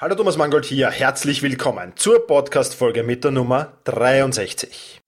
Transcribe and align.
Hallo 0.00 0.14
Thomas 0.14 0.36
Mangold 0.36 0.64
hier, 0.64 0.92
herzlich 0.92 1.42
willkommen 1.42 1.92
zur 1.96 2.24
Podcast-Folge 2.24 3.02
mit 3.02 3.24
der 3.24 3.32
Nummer 3.32 3.72
63. 3.82 5.02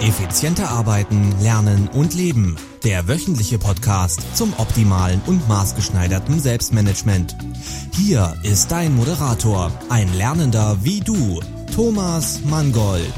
Effizienter 0.00 0.70
arbeiten, 0.70 1.34
lernen 1.42 1.90
und 1.92 2.14
leben. 2.14 2.56
Der 2.84 3.06
wöchentliche 3.06 3.58
Podcast 3.58 4.34
zum 4.34 4.54
optimalen 4.56 5.20
und 5.26 5.46
maßgeschneiderten 5.46 6.40
Selbstmanagement. 6.40 7.36
Hier 7.92 8.34
ist 8.44 8.72
dein 8.72 8.96
Moderator, 8.96 9.70
ein 9.90 10.10
Lernender 10.14 10.78
wie 10.80 11.00
du, 11.00 11.42
Thomas 11.74 12.40
Mangold. 12.46 13.12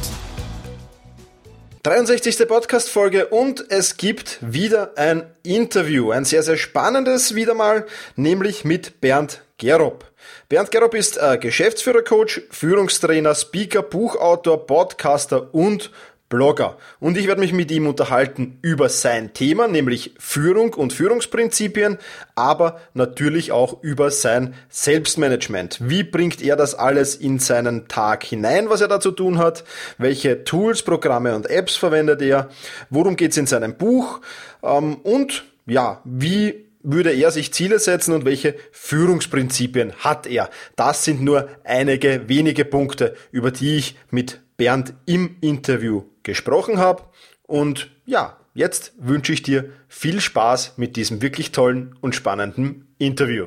63. 1.87 2.49
Podcast-Folge 2.49 3.27
und 3.27 3.67
es 3.71 3.97
gibt 3.97 4.39
wieder 4.41 4.99
ein 4.99 5.23
Interview. 5.45 6.11
Ein 6.11 6.25
sehr, 6.25 6.43
sehr 6.43 6.57
spannendes 6.57 7.37
wieder 7.37 7.55
mal, 7.55 7.87
nämlich 8.17 8.65
mit 8.65 9.01
Bernd 9.01 9.43
Gerob. 9.57 10.05
Bernd 10.49 10.73
Gerob 10.73 10.95
ist 10.95 11.17
äh, 11.17 11.39
Geschäftsführer-Coach, 11.39 12.43
Führungstrainer, 12.51 13.37
Speaker, 13.37 13.83
Buchautor, 13.83 14.67
Podcaster 14.67 15.55
und 15.55 15.93
Blogger. 16.29 16.77
Und 16.99 17.17
ich 17.17 17.27
werde 17.27 17.41
mich 17.41 17.53
mit 17.53 17.71
ihm 17.71 17.87
unterhalten 17.87 18.59
über 18.63 18.89
sein 18.89 19.33
Thema, 19.33 19.69
nämlich 19.69 20.15
Führung 20.19 20.75
und 20.75 20.93
Führungsprinzipien, 20.93 21.99
aber 22.35 22.81
natürlich 22.95 23.53
auch 23.53 23.83
über 23.83 24.11
sein 24.11 24.55
Selbstmanagement. 24.69 25.79
Wie 25.89 26.03
bringt 26.03 26.43
er 26.43 26.57
das 26.57 26.75
alles 26.75 27.15
in 27.15 27.39
seinen 27.39 27.87
Tag 27.89 28.25
hinein, 28.25 28.69
was 28.69 28.81
er 28.81 28.89
da 28.89 29.01
zu 29.01 29.13
tun 29.13 29.39
hat? 29.39 29.65
Welche 29.99 30.45
Tools, 30.45 30.83
Programme 30.83 31.37
und 31.37 31.49
Apps 31.49 31.77
verwendet 31.77 32.21
er? 32.23 32.49
Worum 32.91 33.17
geht 33.17 33.31
es 33.31 33.37
in 33.37 33.47
seinem 33.47 33.77
Buch? 33.77 34.21
Ähm, 34.63 34.97
und 34.97 35.45
ja, 35.67 36.01
wie 36.05 36.67
würde 36.83 37.13
er 37.13 37.31
sich 37.33 37.53
Ziele 37.53 37.79
setzen 37.79 38.15
und 38.15 38.25
welche 38.25 38.55
Führungsprinzipien 38.71 39.93
hat 39.99 40.27
er? 40.27 40.51
Das 40.77 41.05
sind 41.05 41.21
nur 41.21 41.49
einige 41.65 42.29
wenige 42.29 42.65
Punkte, 42.65 43.15
über 43.33 43.51
die 43.51 43.77
ich 43.77 43.97
mit 44.11 44.41
Bernd 44.57 44.95
im 45.07 45.37
Interview 45.41 46.05
gesprochen 46.23 46.79
habe. 46.79 47.05
Und 47.43 47.91
ja, 48.05 48.37
jetzt 48.55 48.93
wünsche 48.99 49.33
ich 49.33 49.43
dir 49.43 49.71
viel 49.89 50.21
Spaß 50.21 50.75
mit 50.77 50.97
diesem 50.97 51.23
wirklich 51.23 51.53
tollen 51.53 51.97
und 52.01 52.15
spannenden 52.15 52.95
Interview. 52.99 53.47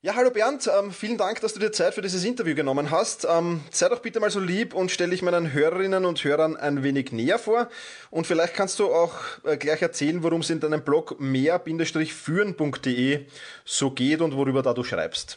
Ja, 0.00 0.14
hallo 0.14 0.30
Bernd, 0.30 0.70
ähm, 0.78 0.92
vielen 0.92 1.18
Dank, 1.18 1.40
dass 1.40 1.54
du 1.54 1.60
dir 1.60 1.72
Zeit 1.72 1.92
für 1.92 2.02
dieses 2.02 2.24
Interview 2.24 2.54
genommen 2.54 2.92
hast. 2.92 3.26
Ähm, 3.28 3.62
sei 3.72 3.88
doch 3.88 3.98
bitte 3.98 4.20
mal 4.20 4.30
so 4.30 4.38
lieb 4.38 4.72
und 4.72 4.92
stelle 4.92 5.10
dich 5.10 5.22
meinen 5.22 5.52
Hörerinnen 5.52 6.04
und 6.04 6.22
Hörern 6.22 6.56
ein 6.56 6.84
wenig 6.84 7.10
näher 7.10 7.40
vor. 7.40 7.68
Und 8.10 8.28
vielleicht 8.28 8.54
kannst 8.54 8.78
du 8.78 8.92
auch 8.92 9.14
äh, 9.42 9.56
gleich 9.56 9.82
erzählen, 9.82 10.22
worum 10.22 10.42
es 10.42 10.50
in 10.50 10.60
deinem 10.60 10.84
Blog 10.84 11.18
mehr-führen.de 11.18 13.26
so 13.64 13.90
geht 13.90 14.20
und 14.20 14.36
worüber 14.36 14.62
da 14.62 14.72
du 14.72 14.84
schreibst. 14.84 15.36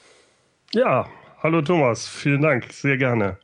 Ja, 0.73 1.09
hallo 1.42 1.64
Thomas, 1.64 2.08
vielen 2.08 2.44
Dank, 2.44 2.72
sehr 2.72 2.97
gerne. 2.97 3.39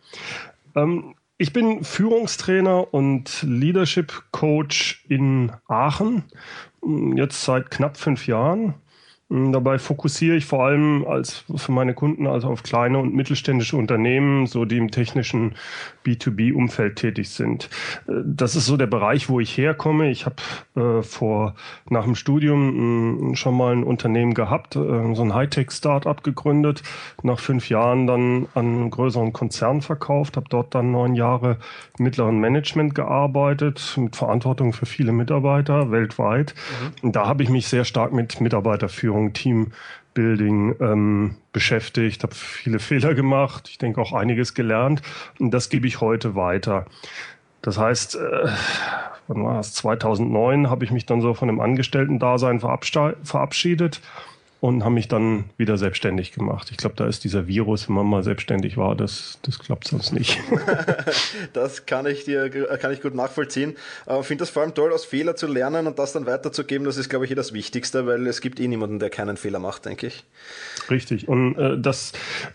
Ähm, 0.76 1.16
ich 1.38 1.54
bin 1.54 1.84
Führungstrainer 1.84 2.94
und 2.94 3.44
Leadership 3.44 4.24
Coach 4.32 5.06
in 5.08 5.52
Aachen, 5.68 6.24
jetzt 7.16 7.44
seit 7.44 7.70
knapp 7.70 7.98
fünf 7.98 8.28
Jahren. 8.28 8.74
Hm, 9.30 9.52
dabei 9.52 9.78
fokussiere 9.78 10.36
ich 10.36 10.46
vor 10.46 10.66
allem 10.66 11.06
als 11.06 11.44
für 11.56 11.72
meine 11.72 11.94
Kunden 11.94 12.28
also 12.28 12.48
auf 12.48 12.64
kleine 12.64 12.98
und 12.98 13.14
mittelständische 13.14 13.78
Unternehmen, 13.78 14.48
so 14.48 14.66
die 14.66 14.78
im 14.78 14.90
technischen 14.90 15.56
B2B-Umfeld 16.08 16.96
tätig 16.96 17.30
sind. 17.30 17.70
Äh, 18.08 18.14
das 18.26 18.56
ist 18.56 18.66
so 18.66 18.78
der 18.78 18.88
Bereich, 18.88 19.30
wo 19.30 19.40
ich 19.40 19.58
herkomme. 19.58 20.10
Ich 20.10 20.26
habe 20.26 20.36
äh, 20.76 21.04
vor 21.04 21.56
nach 21.90 22.06
dem 22.06 22.16
Studium 22.16 23.34
äh, 23.34 23.36
schon 23.36 23.56
mal 23.56 23.74
ein 23.74 23.84
Unternehmen 23.84 24.34
gehabt, 24.34 24.76
äh, 24.76 24.80
so 24.80 25.22
ein 25.24 25.34
Hightech-Startup 25.34 26.24
gegründet. 26.24 26.84
Nach 27.24 27.40
fünf 27.40 27.70
Jahren 27.70 28.08
dann 28.08 28.48
an 28.54 28.66
einen 28.66 28.90
größeren 28.90 29.34
Konzern 29.34 29.82
verkauft, 29.82 30.38
habe 30.38 30.48
dort 30.50 30.74
dann 30.76 30.92
neun 30.92 31.16
Jahre 31.16 31.58
im 31.98 32.06
mittleren 32.06 32.40
Management 32.40 32.96
gearbeitet, 32.96 33.96
mit 33.98 34.16
Verantwortung 34.16 34.74
für 34.74 34.86
viele 34.86 35.12
Mitarbeiter 35.12 35.92
weltweit. 35.92 36.54
Mhm. 36.56 37.08
Und 37.08 37.16
da 37.16 37.28
habe 37.28 37.44
ich 37.44 37.50
mich 37.50 37.68
sehr 37.68 37.84
stark 37.84 38.14
mit 38.14 38.40
Mitarbeiterführung 38.42 39.08
Führung, 39.08 39.34
Teambuilding 40.18 40.76
ähm, 40.80 41.36
beschäftigt, 41.54 42.24
habe 42.24 42.34
viele 42.34 42.80
Fehler 42.80 43.14
gemacht, 43.14 43.68
ich 43.70 43.78
denke 43.78 44.02
auch 44.02 44.14
einiges 44.14 44.54
gelernt 44.54 45.02
und 45.40 45.52
das 45.52 45.70
gebe 45.70 45.88
ich 45.88 46.02
heute 46.02 46.36
weiter. 46.36 46.86
Das 47.62 47.78
heißt, 47.78 48.16
äh, 48.16 48.48
wann 49.28 49.44
war 49.44 49.58
das? 49.58 49.74
2009 49.74 50.70
habe 50.70 50.86
ich 50.86 50.92
mich 50.92 51.06
dann 51.06 51.22
so 51.22 51.34
von 51.34 51.48
dem 51.48 51.60
Angestellten-Dasein 51.60 52.60
verabschiedet 52.60 54.02
und 54.60 54.84
haben 54.84 54.96
mich 54.96 55.08
dann 55.08 55.46
wieder 55.58 55.78
selbstständig 55.78 56.32
gemacht. 56.32 56.70
Ich 56.72 56.78
glaube, 56.78 56.96
da 56.96 57.06
ist 57.06 57.24
dieser 57.24 57.48
Virus, 57.48 57.88
wenn 57.88 57.96
man 57.96 58.08
mal 58.08 58.24
selbstständig 58.24 58.76
war, 58.76 58.96
das, 58.96 59.38
das 59.44 59.60
klappt 59.60 59.88
sonst 59.88 60.14
nicht. 60.14 60.40
das 61.54 61.86
kann 61.86 62.08
ich 62.08 62.26
dir 62.26 62.50
kann 62.50 62.92
ich 62.92 63.02
gut 63.02 63.14
nachvollziehen. 63.14 63.76
Ich 64.20 64.26
finde 64.26 64.42
das 64.42 64.50
vor 64.50 64.64
allem 64.64 64.74
toll, 64.74 64.92
aus 64.92 65.06
Fehler 65.06 65.36
zu 65.36 65.46
lernen 65.46 65.86
und 65.86 66.00
das 66.00 66.14
dann 66.14 66.26
weiterzugeben. 66.26 66.86
Das 66.86 66.98
ist, 66.98 67.10
glaube 67.10 67.26
ich, 67.26 67.30
hier 67.30 67.36
das 67.36 67.54
Wichtigste, 67.54 68.08
weil 68.08 68.26
es 68.26 68.42
gibt 68.42 68.60
eh 68.60 68.68
niemanden, 68.68 68.98
der 68.98 69.12
keinen 69.12 69.38
Fehler 69.38 69.60
macht, 69.60 69.86
denke 69.86 70.08
ich. 70.08 70.24
Richtig. 70.90 71.28
Und 71.28 71.56
äh, 71.58 71.78
das, 71.80 72.14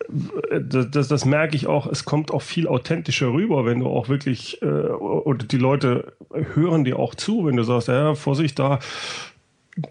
das, 0.08 0.90
das, 0.90 1.08
das 1.08 1.24
merke 1.24 1.54
ich 1.54 1.68
auch, 1.68 1.86
es 1.86 2.04
kommt 2.04 2.32
auch 2.32 2.42
viel 2.42 2.66
authentischer 2.66 3.32
rüber, 3.32 3.64
wenn 3.64 3.78
du 3.78 3.86
auch 3.86 4.08
wirklich, 4.08 4.60
äh, 4.62 4.66
oder 4.66 5.44
die 5.44 5.58
Leute 5.58 6.14
hören 6.54 6.82
dir 6.84 6.98
auch 6.98 7.14
zu, 7.14 7.46
wenn 7.46 7.56
du 7.56 7.62
sagst, 7.62 7.88
ja, 7.88 8.14
Vorsicht, 8.16 8.58
da 8.58 8.80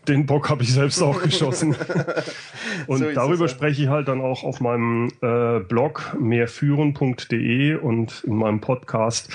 den 0.07 0.25
Bock 0.25 0.49
habe 0.49 0.63
ich 0.63 0.73
selbst 0.73 1.01
auch 1.01 1.21
geschossen. 1.21 1.75
Und 2.87 2.99
so 2.99 3.11
darüber 3.11 3.45
ja. 3.45 3.49
spreche 3.49 3.83
ich 3.83 3.89
halt 3.89 4.07
dann 4.07 4.21
auch 4.21 4.43
auf 4.43 4.59
meinem 4.59 5.09
äh, 5.21 5.59
Blog 5.59 6.15
mehrführen.de 6.19 7.75
und 7.75 8.23
in 8.25 8.35
meinem 8.35 8.61
Podcast 8.61 9.31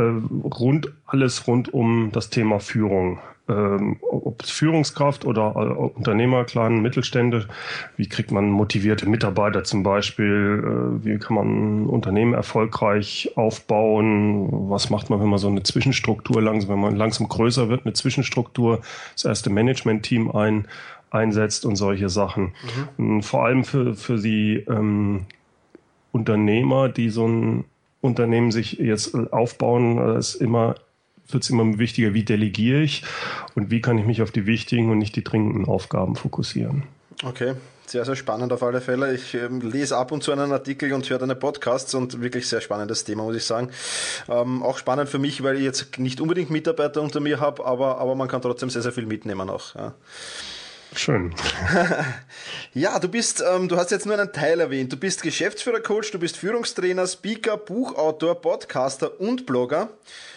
äh, 0.00 0.48
rund 0.48 0.92
alles 1.06 1.46
rund 1.46 1.72
um 1.72 2.10
das 2.12 2.30
Thema 2.30 2.60
Führung 2.60 3.18
ähm, 3.50 3.96
ob 4.00 4.42
es 4.42 4.50
Führungskraft 4.50 5.24
oder 5.24 5.54
äh, 5.56 5.98
Unternehmer, 5.98 6.44
kleinen 6.44 6.82
Mittelstände, 6.82 7.48
wie 7.96 8.08
kriegt 8.08 8.30
man 8.30 8.50
motivierte 8.50 9.08
Mitarbeiter 9.08 9.64
zum 9.64 9.82
Beispiel, 9.82 10.62
äh, 10.64 11.04
wie 11.04 11.18
kann 11.18 11.36
man 11.36 11.46
ein 11.82 11.86
Unternehmen 11.86 12.34
erfolgreich 12.34 13.32
aufbauen, 13.34 14.70
was 14.70 14.90
macht 14.90 15.10
man, 15.10 15.20
wenn 15.20 15.28
man 15.28 15.38
so 15.38 15.48
eine 15.48 15.62
Zwischenstruktur 15.62 16.40
langsam, 16.40 16.70
wenn 16.70 16.80
man 16.80 16.96
langsam 16.96 17.28
größer 17.28 17.68
wird, 17.68 17.84
eine 17.84 17.92
Zwischenstruktur, 17.92 18.82
das 19.14 19.24
erste 19.24 19.50
Management-Team 19.50 20.30
ein, 20.30 20.68
einsetzt 21.10 21.64
und 21.64 21.76
solche 21.76 22.08
Sachen. 22.08 22.52
Mhm. 22.96 23.14
Und 23.16 23.22
vor 23.22 23.44
allem 23.44 23.64
für, 23.64 23.94
für 23.94 24.18
die 24.18 24.64
ähm, 24.68 25.26
Unternehmer, 26.12 26.88
die 26.88 27.10
so 27.10 27.26
ein 27.26 27.64
Unternehmen 28.00 28.52
sich 28.52 28.72
jetzt 28.74 29.14
aufbauen, 29.32 30.16
ist 30.16 30.34
immer 30.36 30.76
wird 31.32 31.44
es 31.44 31.50
immer 31.50 31.78
wichtiger, 31.78 32.14
wie 32.14 32.24
delegiere 32.24 32.80
ich 32.80 33.04
und 33.54 33.70
wie 33.70 33.80
kann 33.80 33.98
ich 33.98 34.04
mich 34.04 34.22
auf 34.22 34.30
die 34.30 34.46
wichtigen 34.46 34.90
und 34.90 34.98
nicht 34.98 35.16
die 35.16 35.24
dringenden 35.24 35.66
Aufgaben 35.66 36.16
fokussieren. 36.16 36.84
Okay, 37.22 37.54
sehr, 37.86 38.04
sehr 38.04 38.16
spannend 38.16 38.52
auf 38.52 38.62
alle 38.62 38.80
Fälle. 38.80 39.14
Ich 39.14 39.34
ähm, 39.34 39.60
lese 39.60 39.96
ab 39.96 40.12
und 40.12 40.22
zu 40.22 40.32
einen 40.32 40.52
Artikel 40.52 40.92
und 40.92 41.08
höre 41.10 41.18
deine 41.18 41.34
Podcasts 41.34 41.94
und 41.94 42.22
wirklich 42.22 42.48
sehr 42.48 42.60
spannendes 42.60 43.04
Thema, 43.04 43.24
muss 43.24 43.36
ich 43.36 43.44
sagen. 43.44 43.70
Ähm, 44.28 44.62
auch 44.62 44.78
spannend 44.78 45.08
für 45.08 45.18
mich, 45.18 45.42
weil 45.42 45.56
ich 45.56 45.62
jetzt 45.62 45.98
nicht 45.98 46.20
unbedingt 46.20 46.50
Mitarbeiter 46.50 47.02
unter 47.02 47.20
mir 47.20 47.40
habe, 47.40 47.64
aber, 47.66 47.98
aber 47.98 48.14
man 48.14 48.28
kann 48.28 48.42
trotzdem 48.42 48.70
sehr, 48.70 48.82
sehr 48.82 48.92
viel 48.92 49.06
mitnehmen 49.06 49.50
auch. 49.50 49.74
Ja. 49.74 49.94
Schön. 50.94 51.34
ja, 52.74 52.98
du 52.98 53.08
bist, 53.08 53.44
ähm, 53.48 53.68
du 53.68 53.76
hast 53.76 53.90
jetzt 53.90 54.06
nur 54.06 54.18
einen 54.18 54.32
Teil 54.32 54.60
erwähnt. 54.60 54.92
Du 54.92 54.96
bist 54.96 55.22
Geschäftsführer-Coach, 55.22 56.10
du 56.10 56.18
bist 56.18 56.36
Führungstrainer, 56.36 57.06
Speaker, 57.06 57.56
Buchautor, 57.56 58.40
Podcaster 58.40 59.20
und 59.20 59.46
Blogger. 59.46 59.90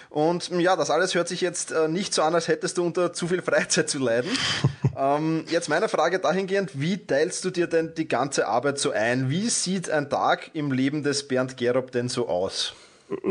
Und 0.10 0.52
ja, 0.52 0.76
das 0.76 0.92
alles 0.92 1.16
hört 1.16 1.28
sich 1.28 1.42
jetzt 1.42 1.72
äh, 1.72 1.88
nicht 1.88 2.14
so 2.14 2.22
an, 2.22 2.36
als 2.36 2.48
hättest 2.48 2.78
du 2.78 2.86
unter 2.86 3.14
zu 3.14 3.28
viel 3.28 3.42
Freizeit 3.42 3.90
zu 3.90 3.98
leiden. 3.98 4.30
ähm, 4.98 5.44
jetzt 5.50 5.70
meine 5.70 5.90
Frage 5.90 6.20
dahingehend, 6.20 6.80
wie 6.80 6.98
teilst 6.98 7.44
du 7.46 7.50
dir 7.50 7.66
denn 7.66 7.96
die 7.96 8.08
ganze 8.08 8.48
Arbeit 8.48 8.78
so 8.78 8.92
ein? 8.92 9.32
Wie 9.32 9.50
sieht 9.50 9.90
ein 9.90 10.12
Tag 10.12 10.52
im 10.54 10.72
Leben 10.72 11.02
des 11.02 11.28
Bernd 11.28 11.58
Gerob 11.58 11.92
denn 11.92 12.10
so 12.10 12.28
aus? 12.30 12.74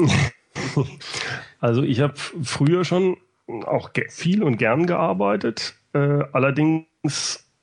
Also 1.60 1.82
ich 1.82 2.00
habe 2.00 2.14
früher 2.42 2.84
schon 2.84 3.16
auch 3.64 3.90
viel 4.10 4.42
und 4.42 4.56
gern 4.58 4.86
gearbeitet. 4.86 5.74
Äh, 5.92 6.24
allerdings 6.32 6.86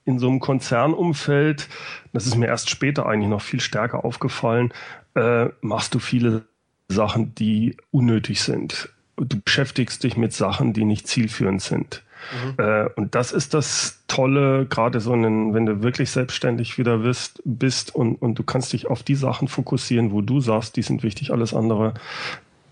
in 0.06 0.20
so 0.20 0.28
einem 0.28 0.40
Konzernumfeld, 0.40 1.70
das 2.14 2.26
ist 2.26 2.36
mir 2.36 2.48
erst 2.48 2.70
später 2.70 3.06
eigentlich 3.06 3.30
noch 3.30 3.42
viel 3.42 3.60
stärker 3.60 4.04
aufgefallen, 4.04 4.74
äh, 5.16 5.48
machst 5.62 5.94
du 5.94 6.00
viele 6.00 6.46
Sachen, 6.88 7.36
die 7.36 7.78
unnötig 7.92 8.42
sind 8.42 8.90
du 9.20 9.40
beschäftigst 9.42 10.04
dich 10.04 10.18
mit 10.18 10.34
Sachen, 10.34 10.74
die 10.74 10.86
nicht 10.86 11.08
zielführend 11.08 11.62
sind. 11.62 12.04
Mhm. 12.34 12.64
Äh, 12.64 12.90
und 12.96 13.16
das 13.16 13.32
ist 13.32 13.54
das 13.54 14.04
Tolle, 14.08 14.66
gerade 14.66 15.00
so, 15.00 15.14
einen, 15.14 15.54
wenn 15.54 15.66
du 15.66 15.82
wirklich 15.82 16.12
selbstständig 16.12 16.78
wieder 16.78 17.00
bist, 17.00 17.42
bist 17.46 17.96
und, 17.96 18.16
und 18.16 18.36
du 18.36 18.44
kannst 18.44 18.74
dich 18.74 18.88
auf 18.88 19.04
die 19.04 19.16
Sachen 19.16 19.48
fokussieren, 19.48 20.12
wo 20.12 20.22
du 20.22 20.42
sagst, 20.42 20.76
die 20.76 20.82
sind 20.82 21.04
wichtig, 21.04 21.32
alles 21.32 21.54
andere 21.54 21.94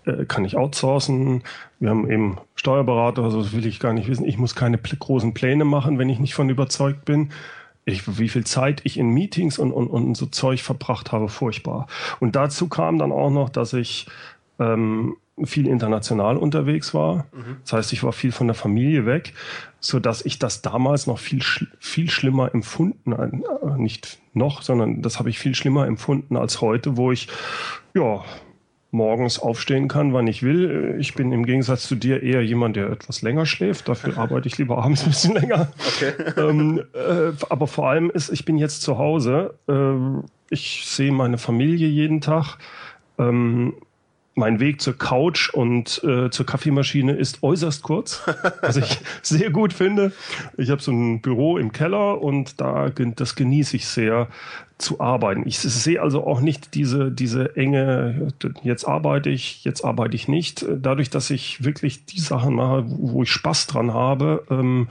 äh, 0.08 0.24
kann 0.24 0.44
ich 0.44 0.56
outsourcen. 0.56 1.42
Wir 1.78 1.90
haben 1.90 2.10
eben 2.10 2.38
Steuerberater, 2.54 3.22
also 3.22 3.42
das 3.42 3.52
will 3.52 3.66
ich 3.66 3.78
gar 3.78 3.92
nicht 3.92 4.08
wissen. 4.08 4.24
Ich 4.24 4.38
muss 4.38 4.54
keine 4.54 4.78
großen 4.78 5.34
Pläne 5.34 5.64
machen, 5.64 5.98
wenn 5.98 6.08
ich 6.08 6.18
nicht 6.18 6.34
von 6.34 6.50
überzeugt 6.50 7.04
bin 7.04 7.30
ich, 7.88 8.18
wie 8.18 8.28
viel 8.28 8.44
Zeit 8.44 8.82
ich 8.84 8.98
in 8.98 9.10
Meetings 9.10 9.58
und, 9.58 9.72
und, 9.72 9.88
und 9.88 10.14
so 10.14 10.26
Zeug 10.26 10.62
verbracht 10.62 11.12
habe, 11.12 11.28
furchtbar. 11.28 11.86
Und 12.20 12.36
dazu 12.36 12.68
kam 12.68 12.98
dann 12.98 13.12
auch 13.12 13.30
noch, 13.30 13.48
dass 13.48 13.72
ich 13.72 14.06
ähm, 14.58 15.16
viel 15.44 15.66
international 15.66 16.36
unterwegs 16.36 16.94
war. 16.94 17.26
Mhm. 17.32 17.56
Das 17.62 17.72
heißt, 17.72 17.92
ich 17.92 18.02
war 18.02 18.12
viel 18.12 18.32
von 18.32 18.46
der 18.46 18.54
Familie 18.54 19.06
weg, 19.06 19.32
so 19.80 20.00
dass 20.00 20.24
ich 20.24 20.38
das 20.38 20.62
damals 20.62 21.06
noch 21.06 21.18
viel 21.18 21.42
viel 21.78 22.10
schlimmer 22.10 22.52
empfunden, 22.52 23.12
äh, 23.12 23.78
nicht 23.78 24.18
noch, 24.34 24.62
sondern 24.62 25.02
das 25.02 25.18
habe 25.18 25.30
ich 25.30 25.38
viel 25.38 25.54
schlimmer 25.54 25.86
empfunden 25.86 26.36
als 26.36 26.60
heute, 26.60 26.96
wo 26.96 27.12
ich 27.12 27.28
ja 27.94 28.24
morgens 28.90 29.38
aufstehen 29.38 29.88
kann, 29.88 30.14
wann 30.14 30.26
ich 30.26 30.42
will. 30.42 30.96
Ich 30.98 31.14
bin 31.14 31.32
im 31.32 31.44
Gegensatz 31.44 31.86
zu 31.86 31.94
dir 31.94 32.22
eher 32.22 32.42
jemand, 32.42 32.76
der 32.76 32.88
etwas 32.90 33.20
länger 33.22 33.44
schläft. 33.44 33.88
Dafür 33.88 34.16
arbeite 34.16 34.48
ich 34.48 34.56
lieber 34.56 34.78
abends 34.78 35.04
ein 35.04 35.10
bisschen 35.10 35.34
länger. 35.34 35.68
Okay. 35.86 36.12
ähm, 36.38 36.82
äh, 36.94 37.32
aber 37.50 37.66
vor 37.66 37.88
allem 37.88 38.10
ist, 38.10 38.30
ich 38.30 38.44
bin 38.44 38.56
jetzt 38.56 38.82
zu 38.82 38.96
Hause. 38.96 39.54
Äh, 39.68 40.26
ich 40.50 40.84
sehe 40.86 41.12
meine 41.12 41.36
Familie 41.36 41.88
jeden 41.88 42.20
Tag. 42.20 42.56
Ähm, 43.18 43.74
mein 44.38 44.60
Weg 44.60 44.80
zur 44.80 44.96
Couch 44.96 45.50
und 45.52 46.02
äh, 46.04 46.30
zur 46.30 46.46
Kaffeemaschine 46.46 47.12
ist 47.12 47.42
äußerst 47.42 47.82
kurz, 47.82 48.22
was 48.62 48.76
ich 48.76 49.00
sehr 49.22 49.50
gut 49.50 49.72
finde. 49.72 50.12
Ich 50.56 50.70
habe 50.70 50.80
so 50.80 50.92
ein 50.92 51.20
Büro 51.20 51.58
im 51.58 51.72
Keller 51.72 52.22
und 52.22 52.60
da 52.60 52.88
das 52.88 53.34
genieße 53.34 53.76
ich 53.76 53.86
sehr 53.86 54.28
zu 54.78 55.00
arbeiten. 55.00 55.42
Ich 55.44 55.58
sehe 55.58 56.00
also 56.00 56.24
auch 56.24 56.40
nicht 56.40 56.74
diese 56.74 57.10
diese 57.10 57.56
enge 57.56 58.28
jetzt 58.62 58.84
arbeite 58.84 59.28
ich, 59.28 59.64
jetzt 59.64 59.84
arbeite 59.84 60.14
ich 60.14 60.28
nicht. 60.28 60.64
Dadurch, 60.80 61.10
dass 61.10 61.30
ich 61.30 61.64
wirklich 61.64 62.06
die 62.06 62.20
Sachen 62.20 62.54
mache, 62.54 62.84
wo 62.86 63.24
ich 63.24 63.32
Spaß 63.32 63.66
dran 63.66 63.92
habe, 63.92 64.44
ähm, 64.50 64.88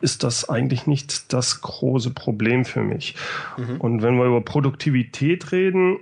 ist 0.00 0.22
das 0.22 0.48
eigentlich 0.48 0.86
nicht 0.86 1.32
das 1.32 1.60
große 1.60 2.10
Problem 2.10 2.64
für 2.64 2.82
mich. 2.82 3.14
Mhm. 3.56 3.80
Und 3.80 4.02
wenn 4.02 4.16
wir 4.16 4.26
über 4.26 4.40
Produktivität 4.40 5.52
reden, 5.52 5.98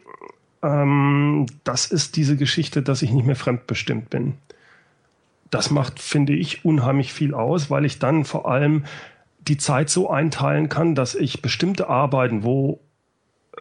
ähm, 0.62 1.46
das 1.64 1.86
ist 1.86 2.16
diese 2.16 2.36
Geschichte, 2.36 2.82
dass 2.82 3.02
ich 3.02 3.10
nicht 3.10 3.26
mehr 3.26 3.36
fremdbestimmt 3.36 4.10
bin. 4.10 4.34
Das 5.50 5.70
macht, 5.70 6.00
finde 6.00 6.34
ich, 6.34 6.64
unheimlich 6.64 7.12
viel 7.12 7.34
aus, 7.34 7.70
weil 7.70 7.84
ich 7.84 7.98
dann 7.98 8.24
vor 8.24 8.50
allem 8.50 8.84
die 9.40 9.56
Zeit 9.56 9.88
so 9.88 10.10
einteilen 10.10 10.68
kann, 10.68 10.94
dass 10.94 11.14
ich 11.14 11.40
bestimmte 11.40 11.88
Arbeiten, 11.88 12.44
wo 12.44 12.80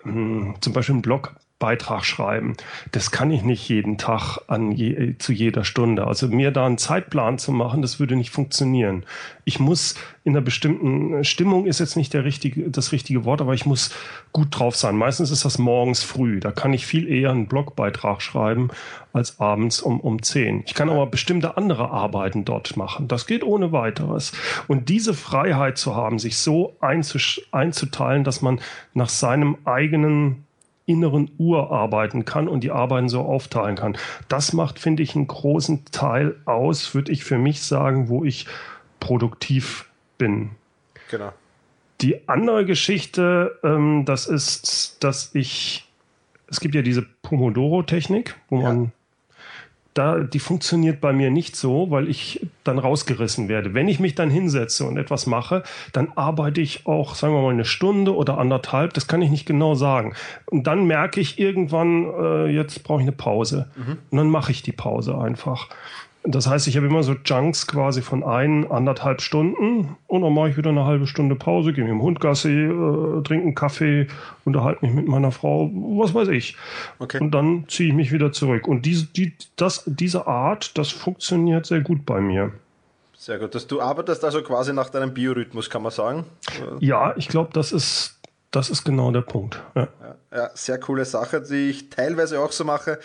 ähm, 0.05 0.55
zum 0.59 0.73
Beispiel 0.73 0.95
ein 0.95 1.01
Blog 1.01 1.35
Beitrag 1.59 2.05
schreiben. 2.05 2.55
Das 2.91 3.09
kann 3.09 3.31
ich 3.31 3.41
nicht 3.41 3.67
jeden 3.67 3.97
Tag 3.97 4.37
an 4.47 4.71
je, 4.71 5.15
zu 5.17 5.33
jeder 5.33 5.63
Stunde. 5.63 6.05
Also 6.05 6.27
mir 6.27 6.51
da 6.51 6.67
einen 6.67 6.77
Zeitplan 6.77 7.39
zu 7.39 7.51
machen, 7.51 7.81
das 7.81 7.99
würde 7.99 8.15
nicht 8.15 8.29
funktionieren. 8.29 9.05
Ich 9.43 9.59
muss 9.59 9.95
in 10.23 10.33
einer 10.33 10.45
bestimmten 10.45 11.23
Stimmung 11.23 11.65
ist 11.65 11.79
jetzt 11.79 11.95
nicht 11.95 12.13
der 12.13 12.25
richtige, 12.25 12.69
das 12.69 12.91
richtige 12.91 13.25
Wort, 13.25 13.41
aber 13.41 13.55
ich 13.55 13.65
muss 13.65 13.91
gut 14.33 14.47
drauf 14.51 14.75
sein. 14.75 14.97
Meistens 14.97 15.31
ist 15.31 15.45
das 15.45 15.57
morgens 15.57 16.03
früh. 16.03 16.39
Da 16.39 16.51
kann 16.51 16.73
ich 16.73 16.85
viel 16.85 17.07
eher 17.07 17.31
einen 17.31 17.47
Blogbeitrag 17.47 18.21
schreiben 18.21 18.69
als 19.13 19.39
abends 19.39 19.81
um, 19.81 19.99
um 19.99 20.21
zehn. 20.21 20.63
Ich 20.67 20.75
kann 20.75 20.89
aber 20.89 21.07
bestimmte 21.07 21.57
andere 21.57 21.89
Arbeiten 21.89 22.45
dort 22.45 22.77
machen. 22.77 23.07
Das 23.07 23.25
geht 23.25 23.43
ohne 23.43 23.71
weiteres. 23.71 24.31
Und 24.67 24.89
diese 24.89 25.15
Freiheit 25.15 25.79
zu 25.79 25.95
haben, 25.95 26.19
sich 26.19 26.37
so 26.37 26.75
einzuteilen, 26.81 28.23
dass 28.23 28.43
man 28.43 28.59
nach 28.93 29.09
seinem 29.09 29.57
eigenen 29.65 30.46
inneren 30.87 31.29
Uhr 31.37 31.71
arbeiten 31.71 32.25
kann 32.25 32.47
und 32.47 32.63
die 32.63 32.71
Arbeiten 32.71 33.09
so 33.09 33.21
aufteilen 33.21 33.75
kann. 33.75 33.97
Das 34.29 34.53
macht, 34.53 34.79
finde 34.79 35.03
ich, 35.03 35.15
einen 35.15 35.27
großen 35.27 35.85
Teil 35.91 36.37
aus, 36.45 36.95
würde 36.95 37.11
ich 37.11 37.23
für 37.23 37.37
mich 37.37 37.61
sagen, 37.61 38.09
wo 38.09 38.23
ich 38.23 38.47
produktiv 38.99 39.85
bin. 40.17 40.51
Genau. 41.11 41.31
Die 42.01 42.27
andere 42.27 42.65
Geschichte, 42.65 43.59
ähm, 43.63 44.05
das 44.05 44.27
ist, 44.27 45.03
dass 45.03 45.35
ich, 45.35 45.87
es 46.47 46.59
gibt 46.59 46.73
ja 46.73 46.81
diese 46.81 47.05
Pomodoro-Technik, 47.21 48.35
wo 48.49 48.61
ja. 48.61 48.63
man 48.63 48.91
da, 49.97 50.19
die 50.19 50.39
funktioniert 50.39 51.01
bei 51.01 51.13
mir 51.13 51.31
nicht 51.31 51.55
so, 51.55 51.89
weil 51.89 52.07
ich 52.07 52.45
dann 52.63 52.79
rausgerissen 52.79 53.47
werde. 53.49 53.73
Wenn 53.73 53.87
ich 53.87 53.99
mich 53.99 54.15
dann 54.15 54.29
hinsetze 54.29 54.85
und 54.85 54.97
etwas 54.97 55.25
mache, 55.25 55.63
dann 55.93 56.11
arbeite 56.15 56.61
ich 56.61 56.85
auch, 56.85 57.15
sagen 57.15 57.33
wir 57.33 57.41
mal, 57.41 57.53
eine 57.53 57.65
Stunde 57.65 58.15
oder 58.15 58.37
anderthalb, 58.37 58.93
das 58.93 59.07
kann 59.07 59.21
ich 59.21 59.29
nicht 59.29 59.45
genau 59.45 59.75
sagen. 59.75 60.13
Und 60.45 60.67
dann 60.67 60.85
merke 60.85 61.19
ich 61.19 61.39
irgendwann, 61.39 62.05
äh, 62.05 62.45
jetzt 62.47 62.83
brauche 62.83 63.01
ich 63.01 63.07
eine 63.07 63.15
Pause. 63.15 63.69
Mhm. 63.75 63.97
Und 64.11 64.17
dann 64.17 64.29
mache 64.29 64.51
ich 64.51 64.61
die 64.61 64.71
Pause 64.71 65.17
einfach. 65.17 65.69
Das 66.23 66.47
heißt, 66.47 66.67
ich 66.67 66.75
habe 66.75 66.87
immer 66.87 67.03
so 67.03 67.15
Junks 67.25 67.67
quasi 67.67 68.01
von 68.01 68.23
ein, 68.23 68.69
anderthalb 68.69 69.21
Stunden 69.21 69.95
und 70.07 70.21
dann 70.21 70.33
mache 70.33 70.49
ich 70.49 70.57
wieder 70.57 70.71
eine 70.71 70.83
halbe 70.83 71.07
Stunde 71.07 71.35
Pause, 71.35 71.71
gehe 71.71 71.83
mit 71.83 71.91
dem 71.91 72.01
Hund 72.01 72.19
Gassi, 72.19 72.49
äh, 72.49 73.23
trinke 73.23 73.45
einen 73.45 73.55
Kaffee, 73.55 74.07
unterhalte 74.43 74.85
mich 74.85 74.93
mit 74.93 75.07
meiner 75.07 75.31
Frau, 75.31 75.69
was 75.73 76.13
weiß 76.13 76.27
ich. 76.29 76.57
Okay. 76.99 77.19
Und 77.21 77.31
dann 77.31 77.65
ziehe 77.69 77.89
ich 77.89 77.95
mich 77.95 78.11
wieder 78.11 78.33
zurück. 78.33 78.67
Und 78.67 78.85
diese, 78.85 79.05
die, 79.05 79.33
das, 79.55 79.83
diese 79.85 80.27
Art, 80.27 80.77
das 80.77 80.91
funktioniert 80.91 81.65
sehr 81.65 81.81
gut 81.81 82.05
bei 82.05 82.19
mir. 82.19 82.51
Sehr 83.17 83.39
gut. 83.39 83.55
Dass 83.55 83.67
du 83.67 83.81
arbeitest 83.81 84.23
also 84.25 84.41
quasi 84.41 84.73
nach 84.73 84.89
deinem 84.89 85.13
Biorhythmus, 85.13 85.69
kann 85.69 85.81
man 85.81 85.91
sagen? 85.91 86.25
Ja, 86.79 87.15
ich 87.15 87.29
glaube, 87.29 87.51
das 87.53 87.71
ist, 87.71 88.19
das 88.51 88.69
ist 88.69 88.83
genau 88.83 89.11
der 89.11 89.21
Punkt. 89.21 89.61
Ja. 89.75 89.87
Ja, 90.01 90.15
ja, 90.37 90.49
sehr 90.53 90.79
coole 90.79 91.05
Sache, 91.05 91.41
die 91.41 91.69
ich 91.69 91.89
teilweise 91.89 92.39
auch 92.39 92.51
so 92.51 92.63
mache 92.63 92.99